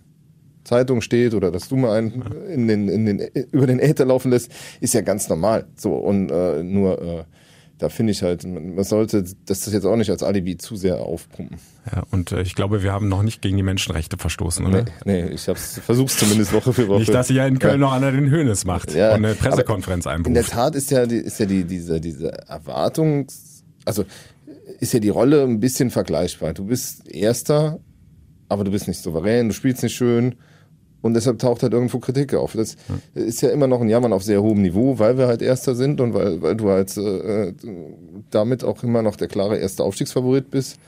Zeitungen 0.63 1.01
steht 1.01 1.33
oder 1.33 1.51
dass 1.51 1.67
du 1.67 1.75
mal 1.75 1.97
einen 1.97 2.23
in 2.47 2.67
den, 2.67 2.87
in 2.87 3.05
den, 3.05 3.19
über 3.51 3.67
den 3.67 3.79
Äther 3.79 4.05
laufen 4.05 4.31
lässt, 4.31 4.51
ist 4.79 4.93
ja 4.93 5.01
ganz 5.01 5.27
normal. 5.29 5.65
So 5.75 5.95
und 5.95 6.31
äh, 6.31 6.63
nur 6.63 7.01
äh, 7.01 7.23
da 7.77 7.89
finde 7.89 8.11
ich 8.11 8.23
halt, 8.23 8.45
man 8.45 8.83
sollte 8.83 9.25
das 9.45 9.71
jetzt 9.71 9.85
auch 9.85 9.95
nicht 9.97 10.09
als 10.09 10.23
Alibi 10.23 10.57
zu 10.57 10.75
sehr 10.75 11.01
aufpumpen. 11.01 11.57
Ja, 11.93 12.03
und 12.11 12.31
äh, 12.31 12.41
ich 12.41 12.55
glaube, 12.55 12.83
wir 12.83 12.93
haben 12.93 13.09
noch 13.09 13.21
nicht 13.21 13.41
gegen 13.41 13.57
die 13.57 13.63
Menschenrechte 13.63 14.17
verstoßen, 14.17 14.65
oder? 14.65 14.85
Nee, 15.03 15.23
nee 15.23 15.33
ich 15.33 15.47
habe 15.47 15.59
es 15.59 15.79
versucht 15.79 16.11
zumindest 16.17 16.53
Woche 16.53 16.71
für 16.71 16.87
Woche. 16.87 16.99
Nicht, 16.99 17.13
dass 17.13 17.27
sich 17.27 17.35
ja 17.37 17.45
in 17.45 17.59
Köln 17.59 17.81
ja. 17.81 17.87
noch 17.87 17.91
einer 17.91 18.11
den 18.11 18.29
Höhnes 18.29 18.65
macht 18.65 18.93
ja, 18.93 19.09
und 19.09 19.25
eine 19.25 19.35
Pressekonferenz 19.35 20.07
einberuft. 20.07 20.27
In 20.27 20.33
der 20.33 20.45
Tat 20.45 20.75
ist 20.75 20.91
ja, 20.91 21.05
die, 21.05 21.17
ist 21.17 21.39
ja 21.39 21.45
die, 21.45 21.65
diese, 21.65 21.99
diese 21.99 22.31
Erwartung, 22.47 23.27
also 23.83 24.05
ist 24.79 24.93
ja 24.93 24.99
die 24.99 25.09
Rolle 25.09 25.43
ein 25.43 25.59
bisschen 25.59 25.91
vergleichbar. 25.91 26.53
Du 26.53 26.65
bist 26.65 27.07
Erster, 27.07 27.79
aber 28.47 28.63
du 28.63 28.71
bist 28.71 28.87
nicht 28.87 29.01
souverän, 29.01 29.49
du 29.49 29.53
spielst 29.53 29.83
nicht 29.83 29.95
schön 29.95 30.35
und 31.05 31.13
deshalb 31.13 31.37
taucht 31.37 31.61
halt 31.61 31.71
irgendwo 31.71 31.99
Kritik 31.99 32.33
auf. 32.33 32.53
Das 32.53 32.77
ja. 33.13 33.21
ist 33.21 33.39
ja 33.41 33.49
immer 33.49 33.67
noch 33.67 33.79
ein 33.79 33.89
Jammern 33.89 34.11
auf 34.11 34.23
sehr 34.23 34.41
hohem 34.41 34.63
Niveau, 34.63 34.97
weil 34.97 35.19
wir 35.19 35.27
halt 35.27 35.43
Erster 35.43 35.75
sind 35.75 36.01
und 36.01 36.15
weil, 36.15 36.41
weil 36.41 36.55
du 36.55 36.69
halt 36.69 36.97
äh, 36.97 37.53
damit 38.31 38.63
auch 38.63 38.81
immer 38.81 39.03
noch 39.03 39.15
der 39.15 39.27
klare 39.27 39.57
erste 39.57 39.83
Aufstiegsfavorit 39.83 40.49
bist. 40.49 40.79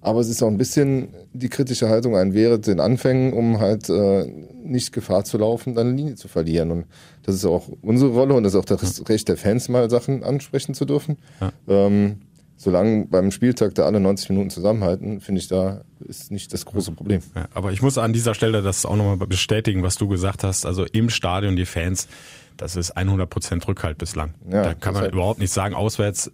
Aber 0.00 0.20
es 0.20 0.28
ist 0.28 0.40
auch 0.40 0.46
ein 0.46 0.56
bisschen 0.56 1.08
die 1.32 1.48
kritische 1.48 1.88
Haltung 1.88 2.14
ein 2.16 2.32
während 2.32 2.68
den 2.68 2.78
Anfängen, 2.78 3.32
um 3.32 3.58
halt 3.58 3.88
äh, 3.90 4.30
nicht 4.62 4.92
Gefahr 4.92 5.24
zu 5.24 5.36
laufen, 5.36 5.74
deine 5.74 5.90
Linie 5.90 6.14
zu 6.14 6.28
verlieren. 6.28 6.70
Und 6.70 6.84
das 7.24 7.34
ist 7.34 7.44
auch 7.44 7.66
unsere 7.82 8.12
Rolle 8.12 8.34
und 8.34 8.44
das 8.44 8.54
ist 8.54 8.60
auch 8.60 8.64
das 8.64 9.08
Recht 9.08 9.28
der 9.28 9.36
Fans, 9.36 9.68
mal 9.68 9.90
Sachen 9.90 10.22
ansprechen 10.22 10.74
zu 10.74 10.84
dürfen. 10.84 11.16
Ja. 11.40 11.50
Ähm, 11.66 12.20
solange 12.56 13.06
beim 13.06 13.32
Spieltag 13.32 13.74
da 13.74 13.84
alle 13.84 13.98
90 13.98 14.30
Minuten 14.30 14.50
zusammenhalten, 14.50 15.20
finde 15.20 15.40
ich, 15.40 15.48
da 15.48 15.82
ist 16.08 16.30
nicht 16.30 16.52
das 16.52 16.64
große 16.64 16.92
Problem. 16.92 17.22
Ja, 17.34 17.48
aber 17.54 17.72
ich 17.72 17.82
muss 17.82 17.98
an 17.98 18.12
dieser 18.12 18.34
Stelle 18.34 18.62
das 18.62 18.86
auch 18.86 18.96
nochmal 18.96 19.16
bestätigen, 19.26 19.82
was 19.82 19.96
du 19.96 20.08
gesagt 20.08 20.44
hast. 20.44 20.66
Also 20.66 20.84
im 20.84 21.10
Stadion 21.10 21.56
die 21.56 21.66
Fans, 21.66 22.08
das 22.56 22.76
ist 22.76 22.92
100 22.92 23.28
Prozent 23.28 23.66
Rückhalt 23.68 23.98
bislang. 23.98 24.34
Ja, 24.50 24.62
da 24.62 24.74
kann 24.74 24.94
man 24.94 25.02
halt 25.02 25.12
überhaupt 25.12 25.40
nicht 25.40 25.52
sagen, 25.52 25.74
auswärts 25.74 26.30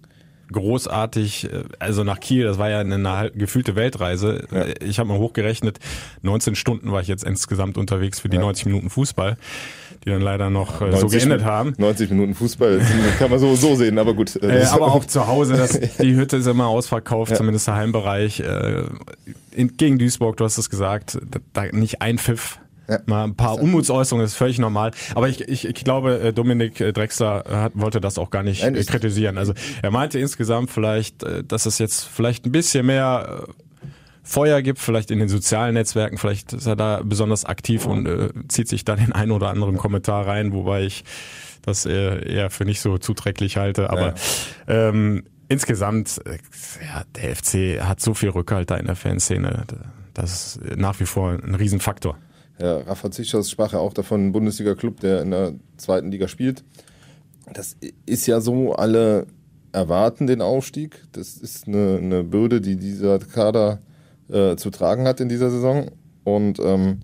großartig, 0.52 1.52
äh, 1.52 1.64
also 1.78 2.04
nach 2.04 2.20
Kiel, 2.20 2.44
das 2.44 2.58
war 2.58 2.70
ja 2.70 2.80
eine 2.80 3.30
gefühlte 3.34 3.74
Weltreise. 3.74 4.46
Ja. 4.52 4.66
Ich 4.80 4.98
habe 4.98 5.08
mal 5.08 5.18
hochgerechnet, 5.18 5.78
19 6.22 6.54
Stunden 6.54 6.92
war 6.92 7.00
ich 7.00 7.08
jetzt 7.08 7.24
insgesamt 7.24 7.78
unterwegs 7.78 8.20
für 8.20 8.28
die 8.28 8.36
ja. 8.36 8.42
90 8.42 8.66
Minuten 8.66 8.90
Fußball. 8.90 9.36
Die 10.04 10.10
dann 10.10 10.20
leider 10.20 10.50
noch 10.50 10.80
äh, 10.80 10.96
so 10.96 11.06
geendet 11.06 11.44
haben. 11.44 11.74
90 11.78 12.10
Minuten 12.10 12.34
Fußball 12.34 12.80
kann 13.18 13.30
man 13.30 13.38
so 13.38 13.54
so 13.54 13.74
sehen, 13.74 13.98
aber 13.98 14.14
gut. 14.14 14.36
Äh, 14.42 14.64
aber 14.64 14.92
auch 14.92 15.04
zu 15.04 15.26
Hause, 15.26 15.56
das, 15.56 15.78
die 16.00 16.16
Hütte 16.16 16.38
ist 16.38 16.46
immer 16.46 16.66
ausverkauft, 16.66 17.30
ja. 17.30 17.36
zumindest 17.36 17.68
der 17.68 17.76
Heimbereich. 17.76 18.40
Äh, 18.40 18.84
in, 19.52 19.76
gegen 19.76 19.98
Duisburg, 19.98 20.36
du 20.36 20.44
hast 20.44 20.58
es 20.58 20.70
gesagt, 20.70 21.18
da 21.52 21.64
nicht 21.66 22.02
ein 22.02 22.18
Pfiff. 22.18 22.58
Ja. 22.88 22.98
Mal 23.06 23.24
ein 23.24 23.36
paar 23.36 23.60
Unmutsäußerungen 23.60 24.26
ist 24.26 24.34
völlig 24.34 24.58
normal. 24.58 24.90
Aber 25.14 25.28
ich, 25.28 25.48
ich, 25.48 25.66
ich 25.66 25.84
glaube, 25.84 26.18
äh, 26.18 26.32
Dominik 26.32 26.78
Drexler 26.78 27.44
hat, 27.48 27.72
wollte 27.76 28.00
das 28.00 28.18
auch 28.18 28.30
gar 28.30 28.42
nicht 28.42 28.62
Nein, 28.62 28.74
kritisieren. 28.74 29.38
Also 29.38 29.54
er 29.82 29.92
meinte 29.92 30.18
insgesamt 30.18 30.70
vielleicht, 30.70 31.24
dass 31.46 31.66
es 31.66 31.78
jetzt 31.78 32.04
vielleicht 32.04 32.44
ein 32.44 32.52
bisschen 32.52 32.86
mehr 32.86 33.44
Feuer 34.22 34.62
gibt, 34.62 34.78
vielleicht 34.78 35.10
in 35.10 35.18
den 35.18 35.28
sozialen 35.28 35.74
Netzwerken, 35.74 36.16
vielleicht 36.16 36.52
ist 36.52 36.66
er 36.66 36.76
da 36.76 37.02
besonders 37.04 37.44
aktiv 37.44 37.86
und 37.86 38.06
äh, 38.06 38.28
zieht 38.48 38.68
sich 38.68 38.84
da 38.84 38.96
den 38.96 39.12
einen 39.12 39.32
oder 39.32 39.50
anderen 39.50 39.76
Kommentar 39.76 40.26
rein, 40.26 40.52
wobei 40.52 40.84
ich 40.84 41.04
das 41.62 41.86
eher, 41.86 42.26
eher 42.26 42.50
für 42.50 42.64
nicht 42.64 42.80
so 42.80 42.98
zuträglich 42.98 43.56
halte. 43.56 43.90
Aber 43.90 44.14
ja. 44.68 44.88
ähm, 44.88 45.24
insgesamt, 45.48 46.20
äh, 46.24 46.38
ja, 46.84 47.04
der 47.16 47.36
FC 47.36 47.80
hat 47.86 48.00
so 48.00 48.14
viel 48.14 48.30
Rückhalt 48.30 48.70
da 48.70 48.76
in 48.76 48.86
der 48.86 48.96
Fanszene. 48.96 49.64
Das 50.14 50.56
ist 50.56 50.76
nach 50.76 50.98
wie 51.00 51.06
vor 51.06 51.32
ein 51.32 51.54
Riesenfaktor. 51.54 52.16
Ja, 52.60 52.78
Rafa 52.78 53.10
Zichos 53.10 53.50
sprach 53.50 53.72
ja 53.72 53.78
auch 53.78 53.92
davon, 53.94 54.28
ein 54.28 54.32
Bundesliga-Club, 54.32 55.00
der 55.00 55.22
in 55.22 55.30
der 55.30 55.54
zweiten 55.78 56.10
Liga 56.10 56.28
spielt. 56.28 56.62
Das 57.52 57.76
ist 58.06 58.26
ja 58.26 58.40
so, 58.40 58.74
alle 58.74 59.26
erwarten 59.72 60.26
den 60.26 60.42
Aufstieg. 60.42 61.02
Das 61.12 61.36
ist 61.36 61.66
eine, 61.66 61.98
eine 62.00 62.24
Bürde, 62.24 62.60
die 62.60 62.76
dieser 62.76 63.18
Kader 63.18 63.80
äh, 64.32 64.56
zu 64.56 64.70
tragen 64.70 65.06
hat 65.06 65.20
in 65.20 65.28
dieser 65.28 65.50
Saison. 65.50 65.90
Und 66.24 66.58
ähm, 66.60 67.00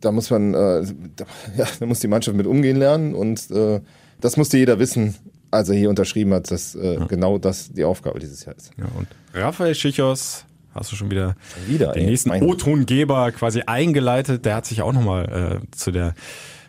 da 0.00 0.12
muss 0.12 0.30
man, 0.30 0.54
äh, 0.54 0.84
da, 1.16 1.24
ja, 1.56 1.66
da 1.78 1.86
muss 1.86 2.00
die 2.00 2.08
Mannschaft 2.08 2.36
mit 2.36 2.46
umgehen 2.46 2.76
lernen 2.76 3.14
und 3.14 3.50
äh, 3.50 3.80
das 4.20 4.36
musste 4.36 4.58
jeder 4.58 4.78
wissen, 4.78 5.14
als 5.50 5.68
er 5.68 5.76
hier 5.76 5.90
unterschrieben 5.90 6.34
hat, 6.34 6.50
dass 6.50 6.74
äh, 6.74 6.94
ja. 6.94 7.04
genau 7.06 7.38
das 7.38 7.72
die 7.72 7.84
Aufgabe 7.84 8.18
dieses 8.18 8.44
Jahr 8.44 8.56
ist. 8.56 8.70
Ja, 8.76 8.86
und 8.96 9.08
Raphael 9.32 9.74
Schichos, 9.74 10.44
hast 10.72 10.92
du 10.92 10.96
schon 10.96 11.10
wieder, 11.10 11.36
schon 11.54 11.74
wieder 11.74 11.92
den 11.92 12.04
ey, 12.04 12.10
nächsten 12.10 12.30
O-Tongeber 12.30 13.32
quasi 13.32 13.62
eingeleitet, 13.66 14.44
der 14.44 14.56
hat 14.56 14.66
sich 14.66 14.82
auch 14.82 14.92
nochmal 14.92 15.60
äh, 15.62 15.76
zu 15.76 15.90
der 15.90 16.14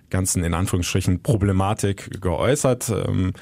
ganzen, 0.09 0.43
in 0.43 0.53
Anführungsstrichen, 0.53 1.21
Problematik 1.21 2.21
geäußert. 2.21 2.89
Ähm, 2.89 3.33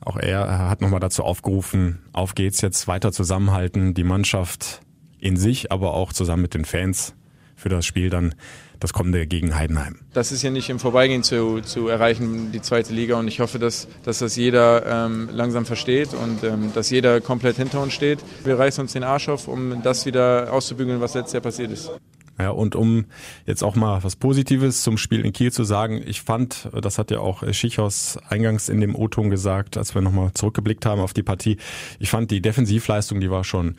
auch 0.00 0.16
er 0.16 0.68
hat 0.68 0.80
nochmal 0.80 1.00
dazu 1.00 1.22
aufgerufen, 1.22 2.00
auf 2.12 2.34
geht's 2.34 2.60
jetzt 2.60 2.88
weiter 2.88 3.12
zusammenhalten, 3.12 3.94
die 3.94 4.04
Mannschaft 4.04 4.80
in 5.22 5.36
sich, 5.36 5.72
aber 5.72 5.94
auch 5.94 6.12
zusammen 6.12 6.42
mit 6.42 6.54
den 6.54 6.64
Fans 6.64 7.14
für 7.56 7.68
das 7.68 7.86
Spiel 7.86 8.10
dann 8.10 8.34
das 8.80 8.92
kommende 8.92 9.28
gegen 9.28 9.54
Heidenheim. 9.54 10.00
Das 10.12 10.32
ist 10.32 10.42
ja 10.42 10.50
nicht 10.50 10.68
im 10.68 10.80
Vorbeigehen 10.80 11.22
zu, 11.22 11.60
zu 11.60 11.86
erreichen, 11.86 12.50
die 12.50 12.60
zweite 12.60 12.92
Liga. 12.92 13.16
Und 13.16 13.28
ich 13.28 13.38
hoffe, 13.38 13.60
dass, 13.60 13.86
dass 14.02 14.18
das 14.18 14.34
jeder 14.34 15.06
ähm, 15.06 15.28
langsam 15.32 15.64
versteht 15.64 16.12
und 16.14 16.42
ähm, 16.42 16.72
dass 16.74 16.90
jeder 16.90 17.20
komplett 17.20 17.56
hinter 17.56 17.80
uns 17.80 17.92
steht. 17.92 18.18
Wir 18.42 18.58
reißen 18.58 18.82
uns 18.82 18.92
den 18.92 19.04
Arsch 19.04 19.28
auf, 19.28 19.46
um 19.46 19.82
das 19.84 20.04
wieder 20.04 20.52
auszubügeln, 20.52 21.00
was 21.00 21.14
letztes 21.14 21.34
Jahr 21.34 21.42
passiert 21.42 21.70
ist. 21.70 21.92
Ja, 22.38 22.50
und 22.50 22.74
um 22.74 23.04
jetzt 23.46 23.62
auch 23.62 23.76
mal 23.76 24.02
was 24.02 24.16
Positives 24.16 24.82
zum 24.82 24.98
Spiel 24.98 25.24
in 25.24 25.32
Kiel 25.32 25.52
zu 25.52 25.62
sagen, 25.62 26.02
ich 26.04 26.22
fand, 26.22 26.68
das 26.80 26.98
hat 26.98 27.12
ja 27.12 27.20
auch 27.20 27.44
Schichhaus 27.52 28.18
eingangs 28.28 28.68
in 28.68 28.80
dem 28.80 28.96
O-Ton 28.96 29.30
gesagt, 29.30 29.76
als 29.76 29.94
wir 29.94 30.02
nochmal 30.02 30.32
zurückgeblickt 30.34 30.86
haben 30.86 31.00
auf 31.00 31.12
die 31.12 31.22
Partie, 31.22 31.58
ich 32.00 32.10
fand 32.10 32.30
die 32.32 32.40
Defensivleistung, 32.40 33.20
die 33.20 33.30
war 33.30 33.44
schon 33.44 33.76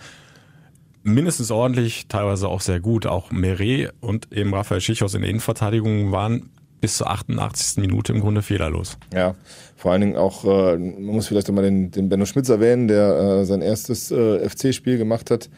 mindestens 1.03 1.51
ordentlich, 1.51 2.07
teilweise 2.07 2.47
auch 2.47 2.61
sehr 2.61 2.79
gut. 2.79 3.05
Auch 3.05 3.31
Meret 3.31 3.93
und 3.99 4.31
eben 4.31 4.53
Raphael 4.53 4.81
Schichhaus 4.81 5.13
in 5.13 5.21
der 5.21 5.29
Innenverteidigung 5.29 6.11
waren 6.11 6.49
bis 6.81 6.97
zur 6.97 7.09
88. 7.09 7.77
Minute 7.77 8.11
im 8.11 8.19
Grunde 8.19 8.41
fehlerlos. 8.41 8.97
Ja, 9.13 9.35
vor 9.77 9.93
allen 9.93 10.01
Dingen 10.01 10.17
auch, 10.17 10.43
äh, 10.43 10.77
man 10.77 11.03
muss 11.03 11.27
vielleicht 11.27 11.49
auch 11.49 11.53
mal 11.53 11.61
den, 11.61 11.91
den 11.91 12.09
Benno 12.09 12.25
Schmitz 12.25 12.49
erwähnen, 12.49 12.89
der 12.89 13.41
äh, 13.41 13.45
sein 13.45 13.61
erstes 13.61 14.11
äh, 14.11 14.49
FC-Spiel 14.49 14.97
gemacht 14.97 15.31
hat. 15.31 15.49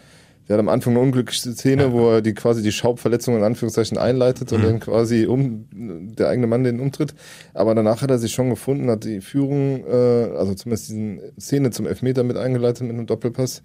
Der 0.48 0.56
hat 0.56 0.60
am 0.60 0.70
Anfang 0.70 0.94
eine 0.94 1.02
unglückliche 1.02 1.54
Szene, 1.54 1.86
ja. 1.86 1.92
wo 1.92 2.12
er 2.12 2.22
die 2.22 2.36
quasi 2.36 2.62
die 2.62 2.72
Schaubverletzung 2.72 3.36
in 3.36 3.44
Anführungszeichen 3.44 3.98
einleitet 3.98 4.54
und 4.54 4.60
mhm. 4.62 4.66
dann 4.66 4.80
quasi 4.80 5.26
um 5.26 5.66
der 5.72 6.30
eigene 6.30 6.46
Mann 6.46 6.64
den 6.64 6.80
umtritt. 6.80 7.16
Aber 7.56 7.74
danach 7.74 8.04
hat 8.04 8.12
er 8.12 8.20
sich 8.20 8.34
schon 8.34 8.52
gefunden, 8.52 8.92
hat 8.92 9.04
die 9.04 9.22
Führung, 9.22 9.84
äh, 9.88 10.30
also 10.38 10.54
zumindest 10.54 10.90
diese 10.90 11.34
Szene 11.40 11.72
zum 11.72 11.88
Elfmeter 11.88 12.24
mit 12.24 12.38
eingeleitet 12.38 12.84
mit 12.84 12.92
einem 12.92 13.08
Doppelpass. 13.08 13.64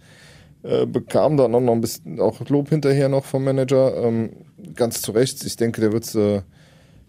Äh, 0.63 0.85
bekam 0.85 1.39
dann 1.39 1.53
noch 1.53 1.73
ein 1.73 1.81
bisschen 1.81 2.21
auch 2.21 2.39
Lob 2.49 2.69
hinterher 2.69 3.09
noch 3.09 3.25
vom 3.25 3.45
Manager. 3.45 3.97
Ähm, 4.05 4.31
ganz 4.75 5.01
zu 5.01 5.13
Recht. 5.13 5.43
Ich 5.45 5.57
denke, 5.57 5.81
der 5.81 5.93
wird, 5.93 6.15
äh, 6.15 6.43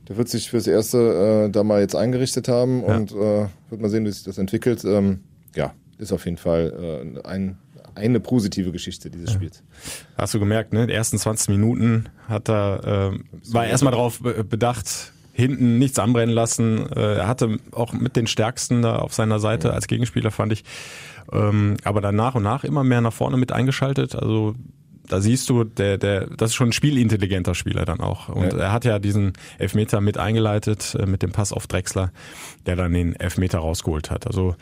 der 0.07 0.17
wird 0.17 0.29
sich 0.29 0.49
fürs 0.49 0.67
Erste 0.67 1.47
äh, 1.47 1.51
da 1.51 1.63
mal 1.63 1.81
jetzt 1.81 1.95
eingerichtet 1.95 2.47
haben 2.47 2.81
ja. 2.81 2.95
und 2.95 3.11
äh, 3.11 3.47
wird 3.69 3.81
mal 3.81 3.89
sehen, 3.89 4.05
wie 4.05 4.11
sich 4.11 4.23
das 4.23 4.37
entwickelt. 4.37 4.85
Ähm, 4.85 5.19
ja, 5.53 5.73
ist 5.97 6.13
auf 6.13 6.23
jeden 6.23 6.37
Fall 6.37 7.13
äh, 7.23 7.27
ein, 7.27 7.57
eine 7.93 8.21
positive 8.21 8.71
Geschichte 8.71 9.09
dieses 9.09 9.33
Spiels. 9.33 9.63
Hast 10.17 10.33
du 10.33 10.39
gemerkt, 10.39 10.71
ne? 10.71 10.87
Die 10.87 10.93
ersten 10.93 11.17
20 11.17 11.49
Minuten 11.49 12.05
hat 12.29 12.49
er, 12.49 13.11
äh, 13.13 13.53
war 13.53 13.65
erstmal 13.65 13.91
darauf 13.91 14.21
bedacht, 14.21 15.11
hinten 15.33 15.77
nichts 15.77 15.99
anbrennen 15.99 16.33
lassen. 16.33 16.89
Er 16.91 17.27
hatte 17.27 17.57
auch 17.71 17.91
mit 17.91 18.15
den 18.15 18.27
Stärksten 18.27 18.81
da 18.81 18.97
auf 18.97 19.13
seiner 19.13 19.39
Seite 19.39 19.73
als 19.73 19.87
Gegenspieler, 19.87 20.31
fand 20.31 20.53
ich. 20.53 20.63
Ähm, 21.31 21.77
aber 21.83 22.01
dann 22.01 22.15
nach 22.15 22.35
und 22.35 22.43
nach 22.43 22.63
immer 22.63 22.83
mehr 22.83 23.01
nach 23.01 23.13
vorne 23.13 23.37
mit 23.37 23.51
eingeschaltet. 23.51 24.15
Also 24.15 24.55
da 25.07 25.19
siehst 25.19 25.49
du, 25.49 25.63
der, 25.63 25.97
der, 25.97 26.27
das 26.27 26.51
ist 26.51 26.55
schon 26.55 26.69
ein 26.69 26.73
spielintelligenter 26.73 27.53
Spieler 27.53 27.85
dann 27.85 27.99
auch. 27.99 28.29
Und 28.29 28.53
ja. 28.53 28.59
er 28.59 28.71
hat 28.71 28.85
ja 28.85 28.99
diesen 28.99 29.33
Elfmeter 29.57 29.99
mit 30.01 30.17
eingeleitet 30.17 30.95
äh, 30.99 31.05
mit 31.05 31.21
dem 31.21 31.31
Pass 31.31 31.51
auf 31.51 31.67
Drexler, 31.67 32.11
der 32.65 32.75
dann 32.75 32.93
den 32.93 33.15
Elfmeter 33.15 33.59
rausgeholt 33.59 34.09
hat. 34.09 34.25
Also 34.27 34.55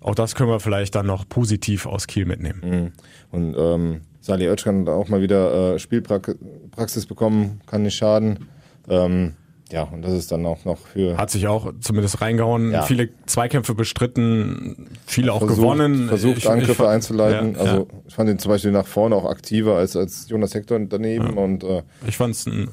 auch 0.00 0.14
das 0.14 0.34
können 0.34 0.50
wir 0.50 0.60
vielleicht 0.60 0.94
dann 0.94 1.06
noch 1.06 1.28
positiv 1.28 1.86
aus 1.86 2.06
Kiel 2.06 2.26
mitnehmen. 2.26 2.60
Mhm. 2.64 2.92
Und 3.30 3.56
ähm, 3.58 4.00
Sali 4.20 4.48
Oetschkan 4.48 4.88
auch 4.88 5.08
mal 5.08 5.20
wieder 5.20 5.74
äh, 5.74 5.78
Spielpraxis 5.78 7.06
bekommen, 7.06 7.60
kann 7.66 7.82
nicht 7.82 7.96
schaden. 7.96 8.48
Ähm, 8.88 9.34
ja, 9.72 9.84
und 9.84 10.02
das 10.02 10.12
ist 10.12 10.30
dann 10.30 10.44
auch 10.44 10.64
noch 10.64 10.78
für. 10.78 11.16
Hat 11.16 11.30
sich 11.30 11.46
auch 11.48 11.72
zumindest 11.80 12.20
reingehauen, 12.20 12.72
ja. 12.72 12.82
viele 12.82 13.08
Zweikämpfe 13.26 13.74
bestritten, 13.74 14.88
viele 15.06 15.32
auch 15.32 15.38
versucht, 15.38 15.58
gewonnen. 15.58 16.08
Versucht, 16.08 16.38
ich, 16.38 16.50
Angriffe 16.50 16.82
ich, 16.82 16.88
einzuleiten. 16.88 17.54
Ja, 17.54 17.60
also 17.60 17.76
ja. 17.76 17.98
ich 18.06 18.14
fand 18.14 18.30
ihn 18.30 18.38
zum 18.38 18.50
Beispiel 18.50 18.70
nach 18.70 18.86
vorne 18.86 19.16
auch 19.16 19.24
aktiver 19.24 19.76
als, 19.76 19.96
als 19.96 20.28
Jonas 20.28 20.54
Hector 20.54 20.78
daneben. 20.78 21.38
Und, 21.38 21.64
äh, 21.64 21.82
ich 22.06 22.18
fand 22.18 22.34
es 22.34 22.46
ein 22.46 22.68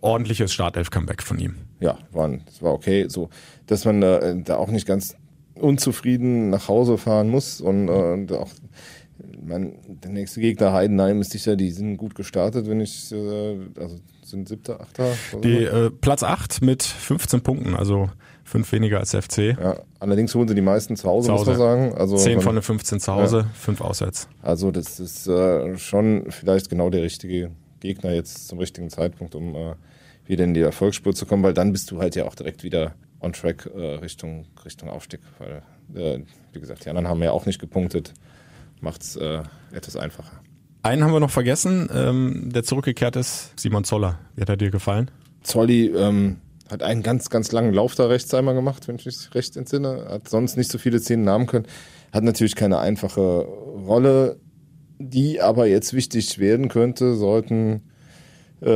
ordentliches 0.00 0.52
Startelf-Comeback 0.52 1.22
von 1.22 1.38
ihm. 1.38 1.56
Ja, 1.80 1.98
war, 2.12 2.28
das 2.28 2.62
war 2.62 2.74
okay. 2.74 3.06
So, 3.08 3.30
dass 3.66 3.84
man 3.84 4.02
äh, 4.02 4.42
da 4.44 4.56
auch 4.56 4.68
nicht 4.68 4.86
ganz 4.86 5.16
unzufrieden 5.54 6.50
nach 6.50 6.68
Hause 6.68 6.98
fahren 6.98 7.30
muss 7.30 7.60
und, 7.60 7.88
äh, 7.88 8.12
und 8.12 8.32
auch 8.32 8.50
mein, 9.42 9.78
der 9.86 10.10
nächste 10.10 10.40
Gegner 10.40 10.72
Heidenheim 10.72 11.20
ist 11.20 11.32
sicher, 11.32 11.56
die 11.56 11.70
sind 11.70 11.96
gut 11.96 12.14
gestartet, 12.14 12.68
wenn 12.68 12.80
ich 12.80 13.10
äh, 13.12 13.58
also 13.78 13.96
sind 14.28 14.48
siebter, 14.48 14.80
achter? 14.80 15.12
Die 15.42 15.64
äh, 15.64 15.90
Platz 15.90 16.22
acht 16.22 16.62
mit 16.62 16.82
15 16.82 17.42
Punkten, 17.42 17.74
also 17.74 18.10
fünf 18.44 18.70
weniger 18.72 18.98
als 18.98 19.14
FC. 19.14 19.56
Ja, 19.58 19.80
allerdings 20.00 20.34
holen 20.34 20.48
sie 20.48 20.54
die 20.54 20.60
meisten 20.60 20.96
zu 20.96 21.08
Hause, 21.08 21.26
zu 21.26 21.32
Hause. 21.32 21.50
muss 21.50 21.58
man 21.58 21.68
sagen. 21.68 21.94
Also 21.94 22.16
Zehn 22.16 22.40
von 22.40 22.54
den 22.54 22.62
15 22.62 23.00
zu 23.00 23.12
Hause, 23.12 23.38
ja. 23.38 23.50
fünf 23.54 23.80
auswärts. 23.80 24.28
Also 24.42 24.70
das 24.70 25.00
ist 25.00 25.26
äh, 25.26 25.76
schon 25.78 26.26
vielleicht 26.30 26.70
genau 26.70 26.90
der 26.90 27.02
richtige 27.02 27.50
Gegner 27.80 28.12
jetzt 28.12 28.48
zum 28.48 28.58
richtigen 28.58 28.90
Zeitpunkt, 28.90 29.34
um 29.34 29.54
äh, 29.54 29.74
wieder 30.26 30.44
in 30.44 30.54
die 30.54 30.60
Erfolgsspur 30.60 31.14
zu 31.14 31.26
kommen, 31.26 31.42
weil 31.42 31.54
dann 31.54 31.72
bist 31.72 31.90
du 31.90 32.00
halt 32.00 32.16
ja 32.16 32.24
auch 32.24 32.34
direkt 32.34 32.62
wieder 32.62 32.94
on 33.20 33.32
track 33.32 33.68
äh, 33.74 33.94
Richtung, 33.96 34.46
Richtung 34.64 34.88
Aufstieg. 34.88 35.20
Weil, 35.38 35.62
äh, 35.94 36.20
wie 36.52 36.60
gesagt, 36.60 36.84
die 36.84 36.88
anderen 36.90 37.08
haben 37.08 37.22
ja 37.22 37.32
auch 37.32 37.46
nicht 37.46 37.58
gepunktet. 37.58 38.14
Macht 38.80 39.02
es 39.02 39.16
äh, 39.16 39.42
etwas 39.72 39.96
einfacher. 39.96 40.40
Einen 40.82 41.02
haben 41.02 41.12
wir 41.12 41.20
noch 41.20 41.30
vergessen, 41.30 41.88
ähm, 41.92 42.50
der 42.52 42.62
zurückgekehrt 42.62 43.16
ist, 43.16 43.58
Simon 43.58 43.84
Zoller. 43.84 44.18
Wie 44.34 44.42
hat 44.42 44.48
er 44.48 44.56
dir 44.56 44.70
gefallen? 44.70 45.10
Zolli 45.42 45.86
ähm, 45.86 46.36
hat 46.70 46.82
einen 46.82 47.02
ganz, 47.02 47.30
ganz 47.30 47.52
langen 47.52 47.72
Lauf 47.72 47.94
da 47.94 48.06
rechts 48.06 48.32
einmal 48.34 48.54
gemacht, 48.54 48.86
wenn 48.86 48.96
ich 48.96 49.06
mich 49.06 49.34
recht 49.34 49.56
entsinne. 49.56 50.06
Hat 50.08 50.28
sonst 50.28 50.56
nicht 50.56 50.70
so 50.70 50.78
viele 50.78 51.00
Szenen 51.00 51.24
nahmen 51.24 51.46
können. 51.46 51.66
Hat 52.12 52.24
natürlich 52.24 52.54
keine 52.54 52.78
einfache 52.78 53.20
Rolle, 53.20 54.38
die 54.98 55.40
aber 55.40 55.66
jetzt 55.66 55.94
wichtig 55.94 56.38
werden 56.38 56.68
könnte, 56.68 57.16
sollten, 57.16 57.82
äh, 58.62 58.70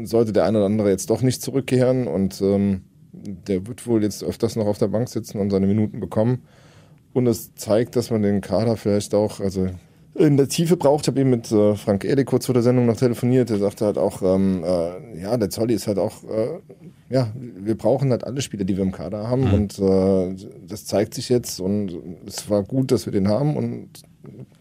äh, 0.00 0.06
sollte 0.06 0.32
der 0.32 0.44
eine 0.44 0.58
oder 0.58 0.66
andere 0.66 0.90
jetzt 0.90 1.10
doch 1.10 1.22
nicht 1.22 1.42
zurückkehren 1.42 2.06
und 2.06 2.40
ähm, 2.40 2.84
der 3.12 3.66
wird 3.66 3.86
wohl 3.86 4.02
jetzt 4.02 4.24
öfters 4.24 4.56
noch 4.56 4.66
auf 4.66 4.78
der 4.78 4.88
Bank 4.88 5.08
sitzen 5.08 5.38
und 5.38 5.50
seine 5.50 5.66
Minuten 5.66 6.00
bekommen. 6.00 6.42
Und 7.12 7.26
es 7.28 7.54
zeigt, 7.54 7.94
dass 7.96 8.10
man 8.10 8.22
den 8.22 8.40
Kader 8.40 8.76
vielleicht 8.76 9.14
auch, 9.14 9.38
also 9.38 9.68
in 10.14 10.36
der 10.36 10.48
Tiefe 10.48 10.76
braucht. 10.76 11.04
Ich 11.04 11.08
habe 11.08 11.20
eben 11.20 11.30
mit 11.30 11.50
äh, 11.50 11.74
Frank 11.74 12.04
Ede 12.04 12.24
kurz 12.24 12.46
vor 12.46 12.52
der 12.52 12.62
Sendung 12.62 12.86
noch 12.86 12.96
telefoniert. 12.96 13.50
Der 13.50 13.58
sagte 13.58 13.84
halt 13.84 13.98
auch, 13.98 14.22
ähm, 14.22 14.62
äh, 14.64 15.20
ja, 15.20 15.36
der 15.36 15.50
Zolli 15.50 15.74
ist 15.74 15.86
halt 15.86 15.98
auch, 15.98 16.22
äh, 16.24 16.60
ja, 17.10 17.32
wir 17.34 17.76
brauchen 17.76 18.10
halt 18.10 18.24
alle 18.24 18.40
Spieler, 18.40 18.64
die 18.64 18.76
wir 18.76 18.84
im 18.84 18.92
Kader 18.92 19.28
haben. 19.28 19.48
Mhm. 19.48 19.54
Und 19.54 19.78
äh, 19.78 20.46
das 20.68 20.86
zeigt 20.86 21.14
sich 21.14 21.28
jetzt. 21.28 21.60
Und 21.60 21.92
es 22.26 22.48
war 22.48 22.62
gut, 22.62 22.92
dass 22.92 23.06
wir 23.06 23.12
den 23.12 23.28
haben. 23.28 23.56
Und 23.56 23.88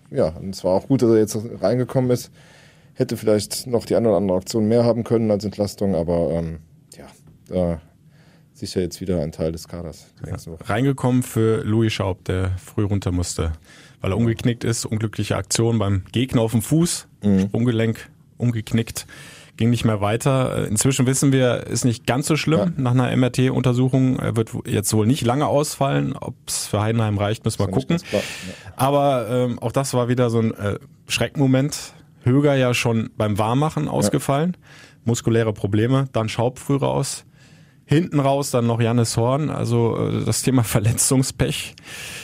ja, 0.10 0.30
und 0.30 0.56
es 0.56 0.64
war 0.64 0.74
auch 0.74 0.88
gut, 0.88 1.02
dass 1.02 1.10
er 1.10 1.18
jetzt 1.18 1.38
reingekommen 1.62 2.10
ist. 2.12 2.32
Hätte 2.96 3.18
vielleicht 3.18 3.68
noch 3.68 3.86
die 3.86 3.96
eine 3.96 4.10
oder 4.10 4.18
andere 4.18 4.38
Aktion 4.38 4.68
mehr 4.68 4.84
haben 4.84 5.04
können 5.04 5.32
als 5.32 5.46
Entlastung, 5.46 5.96
aber 5.96 6.30
ähm, 6.32 6.60
ja, 6.96 7.08
da 7.48 7.82
sicher 8.54 8.82
jetzt 8.82 9.02
wieder 9.02 9.22
ein 9.22 9.32
Teil 9.32 9.52
des 9.52 9.68
Kaders. 9.68 10.14
Ja. 10.26 10.36
Reingekommen 10.66 11.24
für 11.24 11.64
Louis 11.64 11.92
Schaub, 11.92 12.24
der 12.26 12.52
früh 12.58 12.84
runter 12.84 13.12
musste, 13.12 13.54
weil 14.04 14.12
er 14.12 14.18
umgeknickt 14.18 14.64
ist. 14.64 14.86
Unglückliche 14.86 15.38
Aktion 15.38 15.80
beim 15.80 16.04
Gegner 16.12 16.42
auf 16.42 16.52
dem 16.52 16.62
Fuß, 16.62 17.08
mhm. 17.24 17.40
Sprunggelenk 17.40 18.12
umgeknickt, 18.38 19.08
ging 19.56 19.70
nicht 19.70 19.86
mehr 19.86 20.02
weiter. 20.02 20.68
Inzwischen 20.68 21.08
wissen 21.08 21.32
wir, 21.32 21.68
ist 21.68 21.86
nicht 21.86 22.06
ganz 22.06 22.28
so 22.28 22.36
schlimm. 22.36 22.60
Ja. 22.60 22.72
Nach 22.76 22.92
einer 22.92 23.16
MRT-Untersuchung 23.16 24.20
Er 24.20 24.36
wird 24.36 24.52
jetzt 24.66 24.94
wohl 24.94 25.08
nicht 25.08 25.24
lange 25.26 25.48
ausfallen. 25.48 26.14
Ob 26.18 26.36
es 26.46 26.68
für 26.68 26.82
Heidenheim 26.82 27.18
reicht, 27.18 27.46
müssen 27.46 27.60
wir 27.60 27.70
gucken. 27.70 27.98
Ja. 28.12 28.20
Aber 28.76 29.28
ähm, 29.30 29.60
auch 29.60 29.72
das 29.72 29.94
war 29.94 30.10
wieder 30.10 30.30
so 30.30 30.40
ein 30.40 30.54
äh, 30.54 30.80
Schreckmoment. 31.08 31.94
Höger 32.24 32.56
ja 32.56 32.74
schon 32.74 33.10
beim 33.18 33.38
Warmmachen 33.38 33.88
ausgefallen. 33.88 34.58
Ja. 34.60 34.68
Muskuläre 35.06 35.54
Probleme, 35.54 36.08
dann 36.12 36.28
Schaub 36.30 36.60
früh 36.60 36.76
raus 36.76 37.26
Hinten 37.94 38.20
raus 38.20 38.52
dann 38.52 38.68
noch 38.68 38.82
Jannis 38.82 39.18
Horn. 39.18 39.50
Also 39.50 39.98
äh, 39.98 40.26
das 40.26 40.42
Thema 40.42 40.64
Verletzungspech 40.64 41.76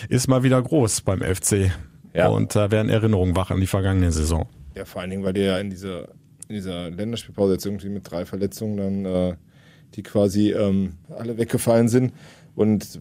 ist 0.10 0.28
mal 0.28 0.44
wieder 0.44 0.62
groß 0.62 1.02
beim 1.02 1.22
FC. 1.22 1.72
Ja. 2.14 2.28
Und 2.28 2.56
da 2.56 2.72
werden 2.72 2.90
Erinnerungen 2.90 3.36
wach 3.36 3.52
an 3.52 3.60
die 3.60 3.68
vergangene 3.68 4.12
Saison. 4.12 4.48
Ja, 4.76 4.86
vor 4.86 5.02
allen 5.02 5.12
Dingen, 5.12 5.24
weil 5.24 5.34
die 5.34 5.42
ja 5.42 5.58
in 5.60 5.70
dieser, 5.70 6.10
in 6.48 6.56
dieser 6.56 6.90
Länderspielpause 6.90 7.54
jetzt 7.54 7.66
irgendwie 7.66 7.90
mit 7.90 8.10
drei 8.10 8.26
Verletzungen 8.26 8.78
dann, 8.78 9.06
äh, 9.06 9.36
die 9.96 10.04
quasi 10.04 10.52
ähm, 10.52 10.94
alle 11.18 11.38
weggefallen 11.38 11.88
sind. 11.88 12.14
Und 12.56 13.00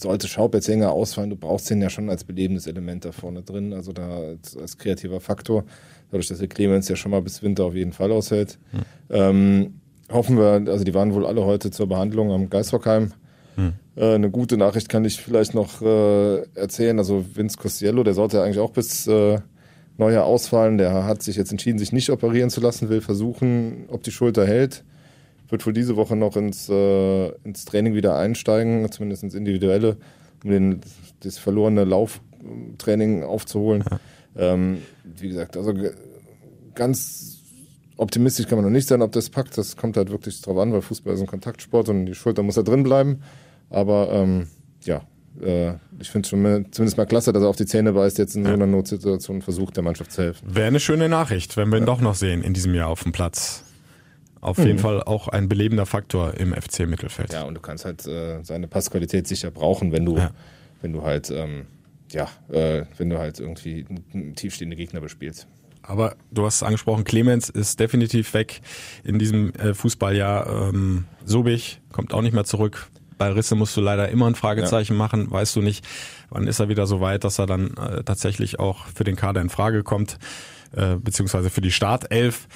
sollte 0.00 0.28
Schaub 0.28 0.54
jetzt 0.54 0.68
länger 0.68 0.92
ausfallen, 0.92 1.30
du 1.30 1.36
brauchst 1.36 1.68
den 1.70 1.82
ja 1.82 1.90
schon 1.90 2.08
als 2.08 2.24
belebendes 2.24 2.66
Element 2.66 3.04
da 3.04 3.12
vorne 3.12 3.42
drin, 3.42 3.72
also 3.72 3.92
da 3.92 4.08
als, 4.08 4.56
als 4.56 4.78
kreativer 4.78 5.20
Faktor, 5.20 5.64
dadurch, 6.10 6.28
dass 6.28 6.38
der 6.38 6.48
Clemens 6.48 6.88
ja 6.88 6.96
schon 6.96 7.10
mal 7.10 7.22
bis 7.22 7.42
Winter 7.42 7.64
auf 7.64 7.74
jeden 7.74 7.92
Fall 7.92 8.10
aushält. 8.10 8.58
Hm. 8.70 8.80
Ähm, 9.10 9.74
hoffen 10.10 10.36
wir, 10.36 10.70
also 10.70 10.84
die 10.84 10.94
waren 10.94 11.14
wohl 11.14 11.26
alle 11.26 11.44
heute 11.44 11.70
zur 11.70 11.88
Behandlung 11.88 12.30
am 12.30 12.50
Geisbockheim. 12.50 13.12
Hm. 13.56 13.72
Äh, 13.96 14.14
eine 14.14 14.30
gute 14.30 14.56
Nachricht 14.56 14.88
kann 14.88 15.04
ich 15.04 15.20
vielleicht 15.20 15.54
noch 15.54 15.82
äh, 15.82 16.42
erzählen. 16.54 16.98
Also 16.98 17.24
Vince 17.34 17.58
Costello, 17.58 18.02
der 18.02 18.14
sollte 18.14 18.42
eigentlich 18.42 18.58
auch 18.58 18.70
bis 18.70 19.06
äh, 19.06 19.38
Neujahr 19.98 20.24
ausfallen. 20.24 20.78
Der 20.78 21.04
hat 21.04 21.22
sich 21.22 21.36
jetzt 21.36 21.50
entschieden, 21.50 21.78
sich 21.78 21.92
nicht 21.92 22.10
operieren 22.10 22.50
zu 22.50 22.60
lassen, 22.60 22.88
will 22.88 23.00
versuchen, 23.00 23.84
ob 23.88 24.02
die 24.02 24.12
Schulter 24.12 24.46
hält. 24.46 24.84
Wird 25.48 25.66
wohl 25.66 25.72
diese 25.72 25.96
Woche 25.96 26.16
noch 26.16 26.36
ins, 26.36 26.68
äh, 26.68 27.28
ins 27.44 27.64
Training 27.64 27.94
wieder 27.94 28.16
einsteigen, 28.16 28.90
zumindest 28.90 29.24
ins 29.24 29.34
Individuelle, 29.34 29.96
um 30.44 30.50
den, 30.50 30.80
das 31.20 31.38
verlorene 31.38 31.84
Lauftraining 31.84 33.24
aufzuholen. 33.24 33.84
Ja. 33.90 34.54
Ähm, 34.54 34.78
wie 35.04 35.28
gesagt, 35.28 35.56
also 35.56 35.74
ganz 36.74 37.39
optimistisch 38.00 38.46
kann 38.46 38.56
man 38.56 38.64
noch 38.64 38.72
nicht 38.72 38.88
sein, 38.88 39.02
ob 39.02 39.12
das 39.12 39.28
packt. 39.30 39.56
Das 39.58 39.76
kommt 39.76 39.96
halt 39.96 40.10
wirklich 40.10 40.40
drauf 40.40 40.58
an, 40.58 40.72
weil 40.72 40.80
Fußball 40.80 41.14
ist 41.14 41.20
ein 41.20 41.26
Kontaktsport 41.26 41.88
und 41.88 42.06
die 42.06 42.14
Schulter 42.14 42.42
muss 42.42 42.54
da 42.54 42.62
drin 42.62 42.82
bleiben. 42.82 43.22
Aber 43.68 44.10
ähm, 44.10 44.48
ja, 44.82 45.02
äh, 45.40 45.74
ich 46.00 46.10
finde 46.10 46.26
es 46.26 46.30
zumindest 46.30 46.96
mal 46.96 47.06
klasse, 47.06 47.32
dass 47.32 47.42
er 47.42 47.48
auf 47.48 47.56
die 47.56 47.66
Zähne 47.66 47.92
beißt, 47.92 48.18
jetzt 48.18 48.36
in 48.36 48.44
so 48.44 48.52
einer 48.52 48.66
Notsituation 48.66 49.42
versucht, 49.42 49.76
der 49.76 49.84
Mannschaft 49.84 50.12
zu 50.12 50.22
helfen. 50.22 50.54
Wäre 50.54 50.68
eine 50.68 50.80
schöne 50.80 51.08
Nachricht, 51.08 51.56
wenn 51.56 51.68
wir 51.68 51.76
ihn 51.76 51.82
ja. 51.82 51.86
doch 51.86 52.00
noch 52.00 52.14
sehen 52.14 52.42
in 52.42 52.54
diesem 52.54 52.74
Jahr 52.74 52.88
auf 52.88 53.02
dem 53.02 53.12
Platz. 53.12 53.64
Auf 54.40 54.56
mhm. 54.56 54.66
jeden 54.66 54.78
Fall 54.78 55.02
auch 55.02 55.28
ein 55.28 55.48
belebender 55.48 55.84
Faktor 55.84 56.34
im 56.34 56.54
FC-Mittelfeld. 56.54 57.32
Ja, 57.32 57.42
und 57.44 57.54
du 57.54 57.60
kannst 57.60 57.84
halt 57.84 58.06
äh, 58.06 58.42
seine 58.42 58.66
Passqualität 58.66 59.28
sicher 59.28 59.50
brauchen, 59.50 59.92
wenn 59.92 60.06
du, 60.06 60.16
ja. 60.16 60.30
wenn 60.80 60.94
du 60.94 61.02
halt, 61.02 61.30
ähm, 61.30 61.66
ja, 62.10 62.28
äh, 62.50 62.84
wenn 62.96 63.10
du 63.10 63.18
halt 63.18 63.38
irgendwie 63.38 63.84
tiefstehende 64.36 64.76
Gegner 64.76 65.00
bespielst. 65.00 65.46
Aber 65.82 66.16
du 66.30 66.44
hast 66.44 66.56
es 66.56 66.62
angesprochen, 66.62 67.04
Clemens 67.04 67.48
ist 67.48 67.80
definitiv 67.80 68.32
weg 68.34 68.60
in 69.02 69.18
diesem 69.18 69.52
äh, 69.54 69.74
Fußballjahr. 69.74 70.68
Ähm, 70.68 71.04
Sobich 71.24 71.80
kommt 71.92 72.14
auch 72.14 72.22
nicht 72.22 72.32
mehr 72.32 72.44
zurück. 72.44 72.88
Bei 73.18 73.30
Risse 73.32 73.54
musst 73.54 73.76
du 73.76 73.80
leider 73.80 74.08
immer 74.08 74.26
ein 74.26 74.34
Fragezeichen 74.34 74.94
ja. 74.94 74.98
machen. 74.98 75.30
Weißt 75.30 75.54
du 75.56 75.60
nicht, 75.60 75.86
wann 76.30 76.46
ist 76.46 76.60
er 76.60 76.68
wieder 76.68 76.86
so 76.86 77.00
weit, 77.00 77.24
dass 77.24 77.38
er 77.38 77.46
dann 77.46 77.74
äh, 77.76 78.02
tatsächlich 78.02 78.58
auch 78.58 78.86
für 78.86 79.04
den 79.04 79.16
Kader 79.16 79.40
in 79.40 79.50
Frage 79.50 79.82
kommt, 79.82 80.18
äh, 80.74 80.96
beziehungsweise 80.96 81.50
für 81.50 81.60
die 81.60 81.72
Startelf. 81.72 82.48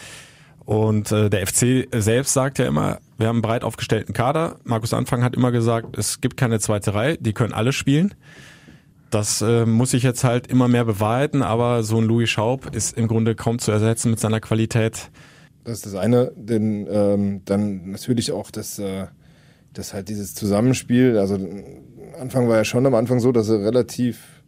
Und 0.65 1.13
äh, 1.13 1.29
der 1.29 1.47
FC 1.47 1.89
selbst 1.95 2.33
sagt 2.33 2.59
ja 2.59 2.67
immer, 2.67 2.99
wir 3.19 3.29
haben 3.29 3.37
einen 3.37 3.43
breit 3.43 3.65
aufgestellten 3.65 4.15
Kader. 4.15 4.57
Markus 4.65 4.95
Anfang 4.95 5.23
hat 5.23 5.35
immer 5.35 5.53
gesagt, 5.53 5.99
es 5.99 6.21
gibt 6.21 6.37
keine 6.37 6.59
zweite 6.61 6.95
Reihe, 6.95 7.19
die 7.19 7.35
können 7.35 7.53
alle 7.53 7.73
spielen. 7.73 8.15
Das 9.15 9.43
äh, 9.43 9.65
muss 9.65 9.93
sich 9.93 10.03
jetzt 10.03 10.25
halt 10.25 10.49
immer 10.49 10.67
mehr 10.67 10.85
bewahrheiten, 10.85 11.43
aber 11.43 11.85
so 11.85 11.99
ein 11.99 12.05
Louis 12.05 12.29
Schaub 12.29 12.75
ist 12.75 12.99
im 12.99 13.07
Grunde 13.07 13.37
kaum 13.37 13.61
zu 13.61 13.71
ersetzen 13.71 14.11
mit 14.11 14.19
seiner 14.19 14.41
Qualität. 14.41 15.09
Das 15.63 15.75
ist 15.75 15.87
das 15.87 15.95
eine, 15.95 16.33
denn 16.35 16.89
ähm, 16.91 17.43
dann 17.45 17.93
natürlich 17.93 18.33
auch 18.33 18.51
das, 18.51 18.81
äh, 18.81 19.07
das 19.73 19.95
halt 19.95 20.09
dieses 20.09 20.35
Zusammenspiel. 20.35 21.17
Also 21.17 21.39
Anfang 22.21 22.49
war 22.49 22.57
ja 22.57 22.65
schon 22.65 22.87
am 22.87 22.97
Anfang 22.97 23.21
so, 23.21 23.31
dass 23.31 23.49
er 23.49 23.61
relativ 23.61 24.43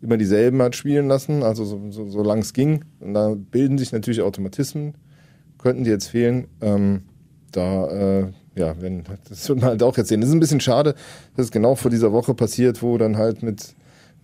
immer 0.00 0.16
dieselben 0.16 0.62
hat 0.62 0.76
spielen 0.76 1.08
lassen, 1.08 1.42
also 1.42 1.64
so, 1.64 1.80
so, 1.90 2.08
so 2.08 2.22
lang 2.22 2.38
es 2.38 2.52
ging. 2.52 2.84
Und 3.00 3.14
da 3.14 3.34
bilden 3.34 3.78
sich 3.78 3.90
natürlich 3.90 4.22
Automatismen, 4.22 4.94
könnten 5.58 5.82
die 5.82 5.90
jetzt 5.90 6.06
fehlen. 6.06 6.46
Ähm, 6.60 7.02
da, 7.50 7.88
äh, 7.88 8.26
ja, 8.54 8.80
wenn, 8.80 9.02
das 9.28 9.48
wird 9.48 9.60
man 9.60 9.70
halt 9.70 9.82
auch 9.82 9.96
jetzt 9.96 10.08
sehen. 10.08 10.20
Das 10.20 10.28
ist 10.30 10.36
ein 10.36 10.40
bisschen 10.40 10.60
schade, 10.60 10.94
dass 11.34 11.46
es 11.46 11.50
genau 11.50 11.74
vor 11.74 11.90
dieser 11.90 12.12
Woche 12.12 12.34
passiert, 12.34 12.80
wo 12.80 12.96
dann 12.96 13.16
halt 13.16 13.42
mit 13.42 13.74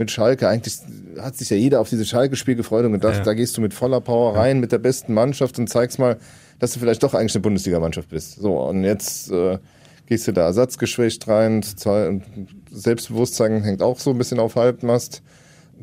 mit 0.00 0.10
Schalke. 0.10 0.48
Eigentlich 0.48 0.78
hat 1.20 1.36
sich 1.36 1.50
ja 1.50 1.56
jeder 1.56 1.80
auf 1.80 1.88
dieses 1.88 2.08
Schalke-Spiel 2.08 2.56
gefreut 2.56 2.84
und 2.84 2.92
gedacht, 2.92 3.18
ja. 3.18 3.22
da 3.22 3.34
gehst 3.34 3.56
du 3.56 3.60
mit 3.60 3.72
voller 3.72 4.00
Power 4.00 4.34
rein, 4.34 4.58
mit 4.58 4.72
der 4.72 4.78
besten 4.78 5.14
Mannschaft 5.14 5.58
und 5.60 5.68
zeigst 5.68 6.00
mal, 6.00 6.16
dass 6.58 6.72
du 6.72 6.80
vielleicht 6.80 7.02
doch 7.04 7.14
eigentlich 7.14 7.34
eine 7.36 7.42
Bundesliga-Mannschaft 7.42 8.08
bist. 8.08 8.40
So, 8.40 8.58
und 8.58 8.82
jetzt 8.82 9.30
äh, 9.30 9.58
gehst 10.06 10.26
du 10.26 10.32
da 10.32 10.46
ersatzgeschwächt 10.46 11.28
rein. 11.28 11.62
Selbstbewusstsein 12.70 13.62
hängt 13.62 13.82
auch 13.82 14.00
so 14.00 14.10
ein 14.10 14.18
bisschen 14.18 14.40
auf 14.40 14.56
Halbmast. 14.56 15.22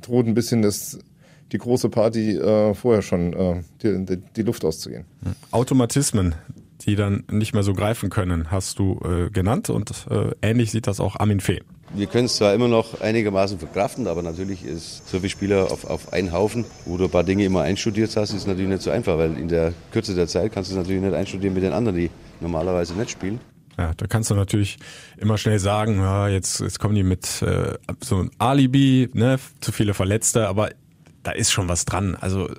Droht 0.02 0.28
ein 0.28 0.34
bisschen 0.34 0.62
das 0.62 1.00
die 1.52 1.60
große 1.60 1.88
Party 1.88 2.36
äh, 2.36 2.74
vorher 2.74 3.02
schon 3.02 3.32
äh, 3.32 3.64
die, 3.82 4.06
die, 4.06 4.18
die, 4.18 4.42
Luft 4.42 4.66
auszugehen. 4.66 5.06
Automatismen, 5.52 6.36
die 6.82 6.96
dann 6.98 7.24
nicht 7.32 7.54
mehr 7.54 7.64
so 7.64 7.74
greifen 7.74 8.10
können, 8.10 8.52
hast 8.52 8.80
du 8.80 9.00
äh, 9.06 9.30
genannt 9.30 9.70
und 9.70 10.08
äh, 10.10 10.32
ähnlich 10.42 10.72
sieht 10.72 10.88
das 10.88 11.00
auch 11.00 11.16
Armin 11.16 11.40
Fee. 11.40 11.62
Wir 11.94 12.08
können 12.08 12.26
es 12.26 12.36
zwar 12.36 12.54
immer 12.54 12.68
noch 12.68 13.00
einigermaßen 13.00 13.60
verkraften, 13.60 14.08
aber 14.08 14.22
natürlich 14.22 14.66
ist 14.66 15.08
so 15.08 15.20
viele 15.20 15.30
Spieler 15.30 15.72
auf, 15.72 15.86
auf 15.86 16.12
einen 16.12 16.32
Haufen, 16.32 16.66
wo 16.86 16.98
du 16.98 17.06
ein 17.06 17.10
paar 17.10 17.24
Dinge 17.24 17.46
immer 17.46 17.62
einstudiert 17.62 18.16
hast, 18.18 18.34
ist 18.34 18.46
natürlich 18.46 18.70
nicht 18.70 18.82
so 18.82 18.92
einfach, 18.92 19.18
weil 19.18 19.38
in 19.38 19.48
der 19.48 19.74
Kürze 19.92 20.14
der 20.14 20.28
Zeit 20.28 20.52
kannst 20.52 20.70
du 20.70 20.76
es 20.76 20.78
natürlich 20.78 21.02
nicht 21.02 21.14
einstudieren 21.14 21.54
mit 21.54 21.64
den 21.64 21.74
anderen, 21.74 21.98
die 21.98 22.10
normalerweise 22.42 22.94
nicht 22.94 23.12
spielen. 23.12 23.40
Ja, 23.78 23.94
da 23.96 24.08
kannst 24.08 24.30
du 24.32 24.36
natürlich 24.36 24.80
immer 25.18 25.38
schnell 25.38 25.60
sagen, 25.60 26.00
ja, 26.00 26.28
jetzt, 26.28 26.60
jetzt 26.60 26.80
kommen 26.80 26.96
die 26.96 27.04
mit 27.04 27.42
äh, 27.42 27.76
so 28.04 28.18
ein 28.18 28.32
Alibi, 28.38 29.10
ne, 29.14 29.40
zu 29.62 29.72
viele 29.72 29.94
Verletzte, 29.94 30.48
aber 30.48 30.72
da 31.24 31.32
ist 31.32 31.52
schon 31.52 31.70
was 31.70 31.86
dran. 31.86 32.16
Also 32.16 32.50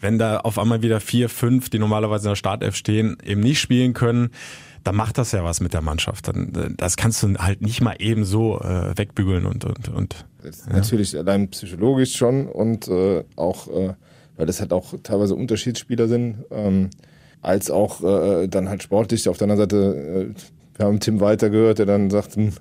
wenn 0.00 0.18
da 0.18 0.38
auf 0.38 0.58
einmal 0.58 0.82
wieder 0.82 1.00
vier, 1.00 1.28
fünf, 1.28 1.70
die 1.70 1.78
normalerweise 1.78 2.26
in 2.26 2.30
der 2.30 2.36
Startelf 2.36 2.76
stehen, 2.76 3.16
eben 3.24 3.40
nicht 3.40 3.60
spielen 3.60 3.92
können, 3.92 4.30
dann 4.86 4.94
macht 4.94 5.18
das 5.18 5.32
ja 5.32 5.42
was 5.42 5.60
mit 5.60 5.74
der 5.74 5.82
Mannschaft. 5.82 6.28
Dann, 6.28 6.74
das 6.76 6.96
kannst 6.96 7.20
du 7.22 7.34
halt 7.38 7.60
nicht 7.60 7.80
mal 7.80 7.96
eben 7.98 8.24
so 8.24 8.60
äh, 8.60 8.96
wegbügeln 8.96 9.44
und 9.44 9.64
und 9.64 9.88
und. 9.88 10.26
Ja. 10.44 10.76
Natürlich 10.76 11.16
allein 11.18 11.48
psychologisch 11.48 12.14
schon 12.14 12.46
und 12.46 12.86
äh, 12.86 13.24
auch, 13.34 13.66
äh, 13.66 13.94
weil 14.36 14.46
das 14.46 14.60
halt 14.60 14.72
auch 14.72 14.94
teilweise 15.02 15.34
Unterschiedsspieler 15.34 16.06
sind, 16.06 16.44
ähm, 16.52 16.90
als 17.42 17.68
auch 17.70 18.02
äh, 18.04 18.46
dann 18.46 18.68
halt 18.68 18.84
sportlich. 18.84 19.28
Auf 19.28 19.38
der 19.38 19.46
anderen 19.46 19.62
Seite, 19.62 20.34
äh, 20.36 20.78
wir 20.78 20.86
haben 20.86 21.00
Tim 21.00 21.18
Walter 21.18 21.50
gehört, 21.50 21.80
der 21.80 21.86
dann 21.86 22.10
sagt, 22.10 22.36
hm, 22.36 22.52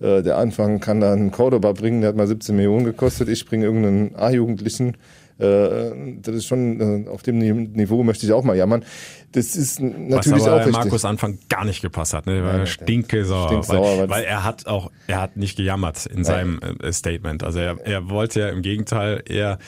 äh, 0.00 0.22
der 0.22 0.36
Anfang 0.36 0.78
kann 0.80 1.00
da 1.00 1.14
einen 1.14 1.30
Cordoba 1.30 1.72
bringen, 1.72 2.02
der 2.02 2.08
hat 2.08 2.16
mal 2.16 2.26
17 2.26 2.54
Millionen 2.54 2.84
gekostet, 2.84 3.30
ich 3.30 3.46
bringe 3.46 3.64
irgendeinen 3.64 4.14
A-Jugendlichen 4.14 4.90
äh, 4.90 4.96
das 5.38 6.34
ist 6.34 6.46
schon, 6.46 7.06
äh, 7.06 7.08
auf 7.08 7.22
dem 7.22 7.38
Niveau 7.38 8.02
möchte 8.02 8.26
ich 8.26 8.32
auch 8.32 8.44
mal 8.44 8.56
jammern. 8.56 8.84
Das 9.32 9.56
ist 9.56 9.80
natürlich 9.80 10.40
Was 10.40 10.46
aber 10.46 10.56
auch 10.56 10.66
richtig. 10.66 10.74
Markus 10.74 11.04
Anfang 11.04 11.38
gar 11.48 11.64
nicht 11.64 11.80
gepasst 11.80 12.12
hat, 12.12 12.26
ne? 12.26 12.34
Der 12.34 12.44
war 12.44 12.66
stinke 12.66 13.24
sauer, 13.24 13.48
stinksauer 13.48 13.98
weil, 13.98 14.10
weil, 14.10 14.24
er 14.24 14.44
hat 14.44 14.66
auch, 14.66 14.90
er 15.06 15.22
hat 15.22 15.36
nicht 15.36 15.56
gejammert 15.56 16.06
in 16.06 16.24
seinem 16.24 16.60
äh, 16.60 16.92
Statement. 16.92 17.42
Also 17.42 17.58
er, 17.58 17.78
er 17.84 18.10
wollte 18.10 18.40
ja 18.40 18.48
im 18.50 18.62
Gegenteil 18.62 19.22
eher 19.26 19.58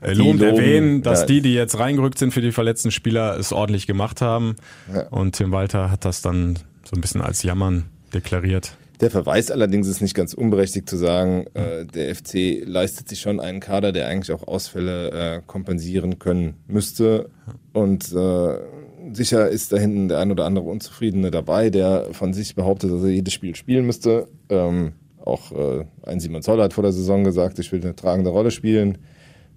äh, 0.00 0.12
lobend 0.12 0.42
erwähnen, 0.42 1.02
dass 1.02 1.20
ja. 1.20 1.26
die, 1.26 1.40
die 1.40 1.54
jetzt 1.54 1.78
reingerückt 1.78 2.18
sind 2.18 2.32
für 2.32 2.40
die 2.40 2.52
verletzten 2.52 2.90
Spieler, 2.90 3.38
es 3.38 3.52
ordentlich 3.52 3.86
gemacht 3.86 4.20
haben. 4.20 4.56
Ja. 4.92 5.06
Und 5.08 5.36
Tim 5.36 5.52
Walter 5.52 5.90
hat 5.90 6.04
das 6.04 6.20
dann 6.20 6.58
so 6.84 6.96
ein 6.96 7.00
bisschen 7.00 7.20
als 7.20 7.42
Jammern 7.42 7.84
deklariert. 8.12 8.76
Der 9.00 9.10
Verweis 9.10 9.50
allerdings 9.50 9.88
ist 9.88 10.00
nicht 10.00 10.14
ganz 10.14 10.32
unberechtigt 10.32 10.88
zu 10.88 10.96
sagen, 10.96 11.46
äh, 11.52 11.84
der 11.84 12.14
FC 12.14 12.62
leistet 12.64 13.08
sich 13.08 13.20
schon 13.20 13.40
einen 13.40 13.60
Kader, 13.60 13.92
der 13.92 14.08
eigentlich 14.08 14.32
auch 14.32 14.48
Ausfälle 14.48 15.10
äh, 15.10 15.42
kompensieren 15.46 16.18
können 16.18 16.54
müsste. 16.66 17.28
Und 17.74 18.10
äh, 18.12 18.58
sicher 19.12 19.48
ist 19.48 19.72
da 19.72 19.76
hinten 19.76 20.08
der 20.08 20.18
ein 20.18 20.30
oder 20.30 20.46
andere 20.46 20.64
Unzufriedene 20.66 21.30
dabei, 21.30 21.68
der 21.68 22.08
von 22.12 22.32
sich 22.32 22.54
behauptet, 22.54 22.90
dass 22.90 23.02
er 23.02 23.10
jedes 23.10 23.34
Spiel 23.34 23.54
spielen 23.54 23.84
müsste. 23.84 24.28
Ähm, 24.48 24.92
auch 25.22 25.52
äh, 25.52 25.84
ein 26.04 26.20
Simon 26.20 26.42
Zoller 26.42 26.64
hat 26.64 26.72
vor 26.72 26.82
der 26.82 26.92
Saison 26.92 27.22
gesagt, 27.22 27.58
ich 27.58 27.72
will 27.72 27.82
eine 27.82 27.96
tragende 27.96 28.30
Rolle 28.30 28.50
spielen. 28.50 28.98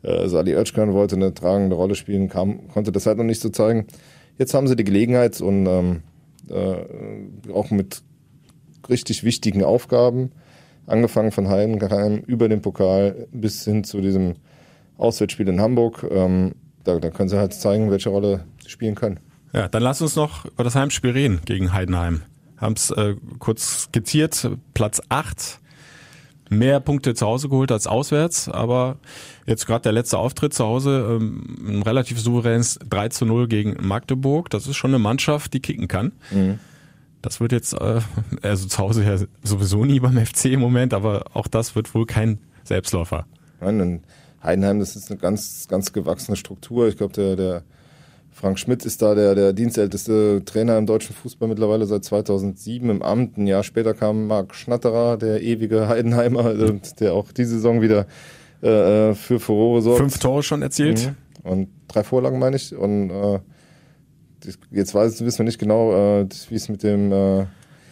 Äh, 0.01 0.27
Sali 0.27 0.53
Özkan 0.53 0.93
wollte 0.93 1.15
eine 1.15 1.33
tragende 1.33 1.77
Rolle 1.77 1.95
spielen, 1.95 2.27
kam, 2.27 2.67
konnte 2.69 2.91
das 2.91 3.05
halt 3.05 3.17
noch 3.17 3.23
nicht 3.23 3.41
so 3.41 3.49
zeigen. 3.49 3.87
Jetzt 4.37 4.53
haben 4.53 4.67
sie 4.67 4.75
die 4.75 4.83
Gelegenheit 4.83 5.39
und 5.39 5.65
ähm, 5.65 6.01
äh, 6.49 7.51
auch 7.53 7.71
mit 7.71 8.01
richtig 8.87 9.23
wichtigen 9.23 9.63
Aufgaben, 9.63 10.31
angefangen 10.85 11.31
von 11.31 11.49
Heidenheim 11.49 12.19
über 12.25 12.49
den 12.49 12.61
Pokal 12.61 13.27
bis 13.31 13.65
hin 13.65 13.83
zu 13.83 14.01
diesem 14.01 14.35
Auswärtsspiel 14.97 15.47
in 15.47 15.61
Hamburg. 15.61 16.05
Ähm, 16.09 16.53
da, 16.83 16.99
da 16.99 17.09
können 17.09 17.29
sie 17.29 17.37
halt 17.37 17.53
zeigen, 17.53 17.91
welche 17.91 18.09
Rolle 18.09 18.45
sie 18.63 18.69
spielen 18.69 18.95
können. 18.95 19.19
Ja, 19.53 19.67
dann 19.67 19.83
lass 19.83 20.01
uns 20.01 20.15
noch 20.15 20.45
über 20.45 20.63
das 20.63 20.75
Heimspiel 20.75 21.11
reden 21.11 21.41
gegen 21.45 21.73
Heidenheim. 21.73 22.21
Haben 22.57 22.75
es 22.75 22.91
äh, 22.91 23.15
kurz 23.39 23.83
skizziert, 23.83 24.49
Platz 24.73 25.01
8, 25.09 25.59
mehr 26.49 26.79
Punkte 26.79 27.13
zu 27.13 27.25
Hause 27.25 27.49
geholt 27.49 27.71
als 27.71 27.87
auswärts, 27.87 28.49
aber 28.49 28.97
jetzt 29.45 29.65
gerade 29.65 29.83
der 29.83 29.91
letzte 29.93 30.17
Auftritt 30.17 30.53
zu 30.53 30.65
Hause, 30.65 31.17
ähm, 31.19 31.57
ein 31.65 31.81
relativ 31.81 32.19
souveränes 32.19 32.79
3 32.89 33.09
zu 33.09 33.25
0 33.25 33.47
gegen 33.47 33.75
Magdeburg. 33.79 34.49
Das 34.49 34.67
ist 34.67 34.75
schon 34.75 34.91
eine 34.91 34.99
Mannschaft, 34.99 35.53
die 35.53 35.61
kicken 35.61 35.87
kann. 35.87 36.11
Mhm. 36.31 36.59
Das 37.21 37.39
wird 37.39 37.51
jetzt, 37.51 37.73
äh, 37.73 38.01
also 38.41 38.67
zu 38.67 38.77
Hause 38.77 39.03
ja 39.03 39.17
sowieso 39.43 39.85
nie 39.85 39.99
beim 39.99 40.17
FC 40.25 40.45
im 40.45 40.59
Moment, 40.59 40.93
aber 40.93 41.25
auch 41.33 41.47
das 41.47 41.75
wird 41.75 41.93
wohl 41.93 42.05
kein 42.05 42.39
Selbstläufer. 42.63 43.25
Nein, 43.61 44.01
Heidenheim, 44.41 44.79
das 44.79 44.95
ist 44.95 45.11
eine 45.11 45.19
ganz, 45.19 45.67
ganz 45.67 45.91
gewachsene 45.91 46.37
Struktur. 46.37 46.87
Ich 46.87 46.97
glaube, 46.97 47.13
der, 47.13 47.35
der 47.35 47.63
Frank 48.31 48.57
Schmidt 48.57 48.85
ist 48.85 49.01
da 49.01 49.15
der, 49.15 49.35
der 49.35 49.51
dienstälteste 49.51 50.43
Trainer 50.45 50.77
im 50.77 50.85
deutschen 50.85 51.13
Fußball 51.13 51.49
mittlerweile 51.49 51.85
seit 51.85 52.05
2007 52.05 52.89
im 52.89 53.01
Amt. 53.01 53.37
Ein 53.37 53.47
Jahr 53.47 53.63
später 53.63 53.93
kam 53.93 54.27
Marc 54.27 54.55
Schnatterer, 54.55 55.17
der 55.17 55.41
ewige 55.41 55.89
Heidenheimer, 55.89 56.53
der 56.99 57.13
auch 57.13 57.33
diese 57.33 57.55
Saison 57.55 57.81
wieder 57.81 58.07
äh, 58.61 59.13
für 59.13 59.39
Furore 59.39 59.81
sorgt. 59.81 59.99
Fünf 59.99 60.19
Tore 60.19 60.43
schon 60.43 60.61
erzielt. 60.61 61.13
Mhm. 61.43 61.49
Und 61.49 61.69
drei 61.89 62.03
Vorlagen, 62.03 62.39
meine 62.39 62.55
ich. 62.55 62.73
Und 62.75 63.09
äh, 63.09 63.39
jetzt 64.71 64.93
weiß, 64.93 65.23
wissen 65.25 65.39
wir 65.39 65.45
nicht 65.45 65.59
genau, 65.59 66.21
äh, 66.21 66.27
wie 66.49 66.55
es 66.55 66.69
mit 66.69 66.83
dem 66.83 67.11
äh, 67.11 67.45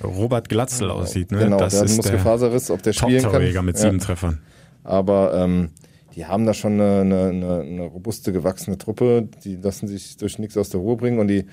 Robert 0.03 0.49
Glatzel 0.49 0.91
aussieht. 0.91 1.31
Ne? 1.31 1.39
Genau, 1.39 1.57
das 1.57 1.73
der 1.73 1.83
ist 1.83 1.97
Muskelfaserriss, 1.97 2.69
ob 2.71 2.83
der 2.83 2.93
spielen 2.93 3.23
kann. 3.23 3.65
mit 3.65 3.77
sieben 3.77 3.97
ja. 3.97 4.03
Treffern. 4.03 4.39
Aber 4.83 5.33
ähm, 5.33 5.69
die 6.15 6.25
haben 6.25 6.45
da 6.45 6.53
schon 6.53 6.73
eine, 6.73 7.01
eine, 7.01 7.61
eine, 7.61 7.83
robuste, 7.83 8.31
gewachsene 8.31 8.77
Truppe. 8.77 9.27
Die 9.43 9.55
lassen 9.55 9.87
sich 9.87 10.17
durch 10.17 10.39
nichts 10.39 10.57
aus 10.57 10.69
der 10.69 10.79
Ruhe 10.79 10.97
bringen. 10.97 11.19
Und 11.19 11.27
die 11.27 11.45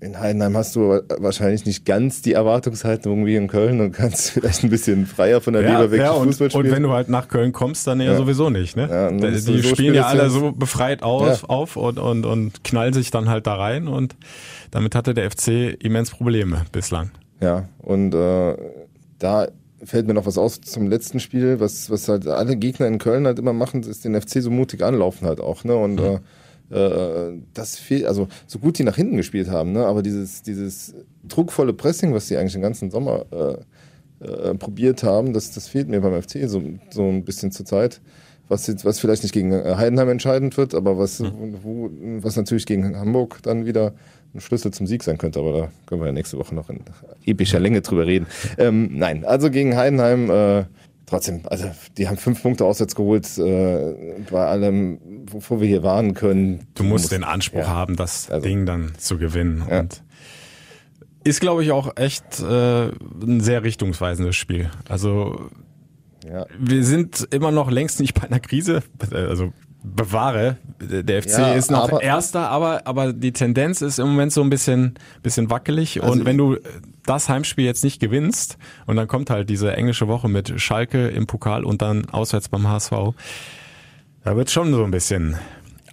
in 0.00 0.20
Heidenheim 0.20 0.56
hast 0.56 0.76
du 0.76 1.00
wahrscheinlich 1.18 1.66
nicht 1.66 1.84
ganz 1.84 2.22
die 2.22 2.32
Erwartungshaltung 2.32 3.26
wie 3.26 3.34
in 3.36 3.48
Köln 3.48 3.80
und 3.80 3.92
kannst 3.92 4.30
vielleicht 4.32 4.62
ein 4.62 4.70
bisschen 4.70 5.06
freier 5.06 5.40
von 5.40 5.54
der 5.54 5.62
ja, 5.62 5.72
Leber 5.72 5.90
weg 5.90 6.00
ja, 6.00 6.12
und, 6.12 6.28
Fußball 6.28 6.50
spielen. 6.50 6.66
Und 6.66 6.72
wenn 6.72 6.82
du 6.84 6.92
halt 6.92 7.08
nach 7.08 7.28
Köln 7.28 7.52
kommst, 7.52 7.86
dann 7.86 8.00
ja, 8.00 8.12
ja. 8.12 8.16
sowieso 8.16 8.50
nicht. 8.50 8.76
Ne? 8.76 8.88
Ja, 8.88 9.10
die 9.10 9.62
spielen 9.62 9.94
so 9.94 10.00
ja 10.00 10.06
alle 10.06 10.30
so 10.30 10.52
befreit 10.52 11.02
aus, 11.02 11.44
auf 11.44 11.76
und, 11.76 11.98
und, 11.98 12.24
und 12.26 12.64
knallen 12.64 12.92
sich 12.92 13.10
dann 13.10 13.28
halt 13.28 13.46
da 13.46 13.54
rein. 13.54 13.88
Und 13.88 14.14
damit 14.70 14.94
hatte 14.94 15.14
der 15.14 15.30
FC 15.30 15.76
immens 15.82 16.10
Probleme 16.10 16.64
bislang. 16.70 17.10
Ja, 17.40 17.68
und 17.78 18.14
äh, 18.14 18.56
da 19.18 19.48
fällt 19.82 20.06
mir 20.06 20.14
noch 20.14 20.26
was 20.26 20.38
aus 20.38 20.60
zum 20.60 20.88
letzten 20.88 21.20
Spiel, 21.20 21.60
was, 21.60 21.90
was 21.90 22.08
halt 22.08 22.26
alle 22.26 22.56
Gegner 22.56 22.86
in 22.86 22.98
Köln 22.98 23.26
halt 23.26 23.38
immer 23.38 23.52
machen, 23.52 23.82
ist 23.82 24.04
den 24.04 24.20
FC 24.20 24.42
so 24.42 24.50
mutig 24.50 24.82
anlaufen 24.82 25.26
halt 25.26 25.40
auch, 25.40 25.64
ne? 25.64 25.76
Und 25.76 25.96
mhm. 25.96 26.06
äh, 26.06 26.18
das 26.70 27.78
fehlt, 27.78 28.04
also 28.04 28.28
so 28.46 28.58
gut 28.58 28.78
die 28.78 28.84
nach 28.84 28.96
hinten 28.96 29.16
gespielt 29.16 29.48
haben, 29.48 29.72
ne? 29.72 29.86
Aber 29.86 30.02
dieses, 30.02 30.42
dieses 30.42 30.94
druckvolle 31.26 31.72
Pressing, 31.72 32.12
was 32.12 32.28
die 32.28 32.36
eigentlich 32.36 32.52
den 32.52 32.62
ganzen 32.62 32.90
Sommer 32.90 33.24
äh, 33.30 34.24
äh, 34.26 34.54
probiert 34.54 35.02
haben, 35.02 35.32
das, 35.32 35.50
das 35.52 35.68
fehlt 35.68 35.88
mir 35.88 36.00
beim 36.00 36.20
FC 36.22 36.40
so, 36.46 36.62
so 36.90 37.08
ein 37.08 37.24
bisschen 37.24 37.52
zur 37.52 37.64
Zeit. 37.64 38.00
Was, 38.50 38.66
jetzt, 38.66 38.84
was 38.86 38.98
vielleicht 38.98 39.22
nicht 39.24 39.32
gegen 39.32 39.52
Heidenheim 39.52 40.08
entscheidend 40.08 40.56
wird, 40.56 40.74
aber 40.74 40.96
was, 40.96 41.20
mhm. 41.20 41.58
wo, 41.62 41.90
was 42.22 42.36
natürlich 42.36 42.64
gegen 42.64 42.96
Hamburg 42.98 43.40
dann 43.42 43.66
wieder 43.66 43.92
ein 44.34 44.40
Schlüssel 44.40 44.72
zum 44.72 44.86
Sieg 44.86 45.02
sein 45.02 45.18
könnte, 45.18 45.40
aber 45.40 45.52
da 45.52 45.72
können 45.86 46.00
wir 46.00 46.06
ja 46.06 46.12
nächste 46.12 46.38
Woche 46.38 46.54
noch 46.54 46.70
in 46.70 46.80
epischer 47.26 47.60
Länge 47.60 47.82
drüber 47.82 48.06
reden. 48.06 48.26
Ähm, 48.56 48.90
nein, 48.92 49.24
also 49.24 49.50
gegen 49.50 49.76
Heidenheim 49.76 50.30
äh, 50.30 50.64
trotzdem, 51.08 51.42
also 51.44 51.70
die 51.96 52.08
haben 52.08 52.16
fünf 52.16 52.42
Punkte 52.42 52.64
auswärts 52.64 52.94
geholt, 52.94 53.26
äh, 53.38 53.94
bei 54.30 54.46
allem, 54.46 54.98
wovor 55.30 55.60
wir 55.60 55.68
hier 55.68 55.82
warnen 55.82 56.14
können. 56.14 56.66
Du 56.74 56.82
musst, 56.82 57.04
musst 57.04 57.12
den 57.12 57.24
Anspruch 57.24 57.60
ja, 57.60 57.68
haben, 57.68 57.96
das 57.96 58.30
also, 58.30 58.46
Ding 58.46 58.66
dann 58.66 58.92
zu 58.98 59.18
gewinnen. 59.18 59.64
Ja. 59.68 59.80
Und 59.80 60.02
ist, 61.24 61.40
glaube 61.40 61.64
ich, 61.64 61.72
auch 61.72 61.96
echt 61.96 62.40
äh, 62.40 62.88
ein 62.88 63.40
sehr 63.40 63.62
richtungsweisendes 63.62 64.36
Spiel. 64.36 64.70
Also 64.88 65.50
ja. 66.26 66.46
wir 66.58 66.84
sind 66.84 67.28
immer 67.30 67.50
noch 67.50 67.70
längst 67.70 68.00
nicht 68.00 68.14
bei 68.14 68.26
einer 68.26 68.40
Krise. 68.40 68.82
Also 69.10 69.52
bewahre. 69.82 70.56
Der 70.80 71.22
FC 71.22 71.38
ja, 71.38 71.52
ist 71.54 71.70
noch 71.70 71.84
aber, 71.84 72.02
Erster, 72.02 72.48
aber, 72.50 72.86
aber 72.86 73.12
die 73.12 73.32
Tendenz 73.32 73.80
ist 73.80 73.98
im 73.98 74.08
Moment 74.08 74.32
so 74.32 74.42
ein 74.42 74.50
bisschen, 74.50 74.94
bisschen 75.22 75.50
wackelig. 75.50 76.02
Also 76.02 76.12
und 76.12 76.24
wenn 76.24 76.36
du 76.36 76.56
das 77.06 77.28
Heimspiel 77.28 77.64
jetzt 77.64 77.84
nicht 77.84 78.00
gewinnst 78.00 78.58
und 78.86 78.96
dann 78.96 79.08
kommt 79.08 79.30
halt 79.30 79.48
diese 79.48 79.72
englische 79.72 80.08
Woche 80.08 80.28
mit 80.28 80.60
Schalke 80.60 81.08
im 81.08 81.26
Pokal 81.26 81.64
und 81.64 81.82
dann 81.82 82.08
auswärts 82.10 82.48
beim 82.48 82.68
HSV, 82.68 82.92
da 84.24 84.36
wird 84.36 84.50
schon 84.50 84.72
so 84.72 84.84
ein 84.84 84.90
bisschen 84.90 85.36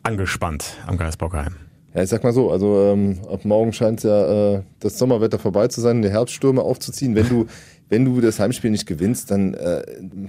angespannt 0.04 0.78
am 0.88 0.98
Geisbockheim. 0.98 1.56
Ja, 1.94 2.04
ich 2.04 2.10
sag 2.10 2.24
mal 2.24 2.34
so, 2.34 2.52
also 2.52 2.92
ähm, 2.92 3.20
ab 3.32 3.46
morgen 3.46 3.72
scheint 3.72 4.04
ja 4.04 4.56
äh, 4.56 4.64
das 4.82 4.98
Sommerwetter 4.98 5.40
vorbei 5.40 5.70
zu 5.70 5.80
sein, 5.80 6.02
die 6.02 6.10
Herbststürme 6.10 6.62
aufzuziehen. 6.62 7.16
Wenn 7.16 7.30
du 7.30 7.48
wenn 7.90 8.06
du 8.06 8.20
das 8.20 8.40
Heimspiel 8.40 8.72
nicht 8.72 8.88
gewinnst, 8.88 9.32
dann, 9.32 9.54
äh, 9.54 9.84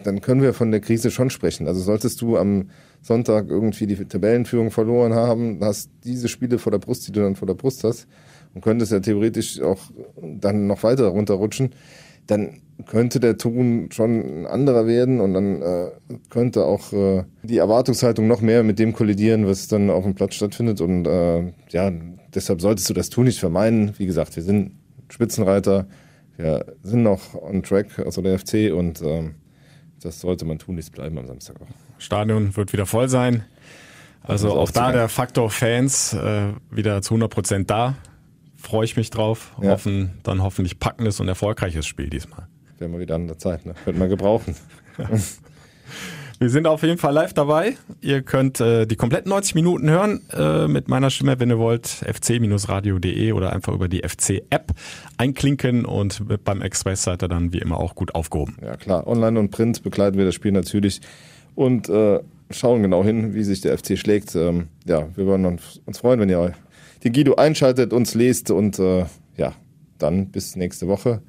dann 0.04 0.20
können 0.20 0.42
wir 0.42 0.52
von 0.52 0.70
der 0.70 0.80
Krise 0.80 1.10
schon 1.10 1.30
sprechen. 1.30 1.66
Also 1.66 1.80
solltest 1.80 2.20
du 2.20 2.36
am 2.36 2.70
Sonntag 3.06 3.48
irgendwie 3.48 3.86
die 3.86 4.04
Tabellenführung 4.04 4.72
verloren 4.72 5.14
haben, 5.14 5.60
hast 5.60 5.90
diese 6.02 6.26
Spiele 6.26 6.58
vor 6.58 6.72
der 6.72 6.80
Brust, 6.80 7.06
die 7.06 7.12
du 7.12 7.20
dann 7.20 7.36
vor 7.36 7.46
der 7.46 7.54
Brust 7.54 7.84
hast, 7.84 8.08
und 8.52 8.62
könntest 8.62 8.90
ja 8.90 8.98
theoretisch 8.98 9.60
auch 9.60 9.78
dann 10.20 10.66
noch 10.66 10.82
weiter 10.82 11.06
runterrutschen, 11.06 11.70
dann 12.26 12.62
könnte 12.84 13.20
der 13.20 13.38
Ton 13.38 13.90
schon 13.92 14.42
ein 14.42 14.46
anderer 14.46 14.88
werden 14.88 15.20
und 15.20 15.34
dann 15.34 15.62
äh, 15.62 15.90
könnte 16.30 16.64
auch 16.64 16.92
äh, 16.92 17.22
die 17.44 17.58
Erwartungshaltung 17.58 18.26
noch 18.26 18.40
mehr 18.40 18.64
mit 18.64 18.80
dem 18.80 18.92
kollidieren, 18.92 19.46
was 19.46 19.68
dann 19.68 19.88
auf 19.88 20.02
dem 20.02 20.14
Platz 20.14 20.34
stattfindet. 20.34 20.80
Und 20.80 21.06
äh, 21.06 21.52
ja, 21.70 21.92
deshalb 22.34 22.60
solltest 22.60 22.90
du 22.90 22.94
das 22.94 23.08
Tun 23.08 23.26
nicht 23.26 23.38
vermeiden. 23.38 23.92
Wie 23.98 24.06
gesagt, 24.06 24.34
wir 24.34 24.42
sind 24.42 24.72
Spitzenreiter, 25.08 25.86
wir 26.36 26.66
sind 26.82 27.04
noch 27.04 27.40
on 27.40 27.62
track, 27.62 28.00
also 28.04 28.20
der 28.20 28.38
FC, 28.38 28.72
und 28.74 29.00
ähm, 29.02 29.36
das 30.06 30.20
sollte 30.20 30.44
man 30.44 30.58
tun, 30.58 30.76
nichts 30.76 30.90
bleiben 30.90 31.18
am 31.18 31.26
Samstag 31.26 31.56
auch. 31.60 31.66
Stadion 31.98 32.56
wird 32.56 32.72
wieder 32.72 32.86
voll 32.86 33.08
sein. 33.08 33.44
Also 34.22 34.52
auch 34.52 34.70
da 34.70 34.92
der 34.92 35.08
Faktor 35.08 35.50
Fans 35.50 36.12
äh, 36.14 36.52
wieder 36.70 37.02
zu 37.02 37.14
100 37.14 37.30
Prozent 37.30 37.70
da. 37.70 37.94
Freue 38.56 38.84
ich 38.84 38.96
mich 38.96 39.10
drauf. 39.10 39.54
Ja. 39.60 39.70
Hoffen 39.70 40.18
dann 40.22 40.42
hoffentlich 40.42 40.78
packendes 40.78 41.20
und 41.20 41.28
erfolgreiches 41.28 41.86
Spiel 41.86 42.08
diesmal. 42.08 42.48
Wäre 42.78 42.90
mal 42.90 43.00
wieder 43.00 43.14
an 43.14 43.26
der 43.26 43.38
Zeit, 43.38 43.66
ne? 43.66 43.74
Könnte 43.84 43.98
man 43.98 44.08
gebrauchen. 44.08 44.56
Wir 46.38 46.50
sind 46.50 46.66
auf 46.66 46.82
jeden 46.82 46.98
Fall 46.98 47.14
live 47.14 47.32
dabei. 47.32 47.76
Ihr 48.02 48.20
könnt 48.20 48.60
äh, 48.60 48.86
die 48.86 48.96
kompletten 48.96 49.30
90 49.30 49.54
Minuten 49.54 49.88
hören 49.88 50.20
äh, 50.32 50.68
mit 50.68 50.86
meiner 50.86 51.08
Stimme, 51.08 51.40
wenn 51.40 51.48
ihr 51.48 51.58
wollt, 51.58 51.86
fc-radio.de 51.86 53.32
oder 53.32 53.54
einfach 53.54 53.72
über 53.72 53.88
die 53.88 54.02
FC-App 54.06 54.72
einklinken 55.16 55.86
und 55.86 56.22
beim 56.44 56.60
Express-Seite 56.60 57.28
dann 57.28 57.54
wie 57.54 57.58
immer 57.58 57.78
auch 57.78 57.94
gut 57.94 58.14
aufgehoben. 58.14 58.56
Ja 58.62 58.76
klar, 58.76 59.06
online 59.06 59.40
und 59.40 59.50
print 59.50 59.82
begleiten 59.82 60.18
wir 60.18 60.26
das 60.26 60.34
Spiel 60.34 60.52
natürlich 60.52 61.00
und 61.54 61.88
äh, 61.88 62.20
schauen 62.50 62.82
genau 62.82 63.02
hin, 63.02 63.32
wie 63.32 63.42
sich 63.42 63.62
der 63.62 63.78
FC 63.78 63.96
schlägt. 63.96 64.34
Ähm, 64.36 64.68
ja, 64.84 65.08
wir 65.16 65.24
würden 65.24 65.46
uns 65.86 65.98
freuen, 65.98 66.20
wenn 66.20 66.28
ihr 66.28 66.52
den 67.02 67.14
Guido 67.14 67.36
einschaltet, 67.36 67.94
uns 67.94 68.14
lest 68.14 68.50
und 68.50 68.78
äh, 68.78 69.06
ja, 69.38 69.54
dann 69.98 70.26
bis 70.26 70.54
nächste 70.54 70.86
Woche 70.86 71.22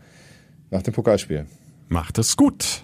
nach 0.70 0.82
dem 0.82 0.94
Pokalspiel. 0.94 1.46
Macht 1.88 2.18
es 2.18 2.36
gut. 2.36 2.84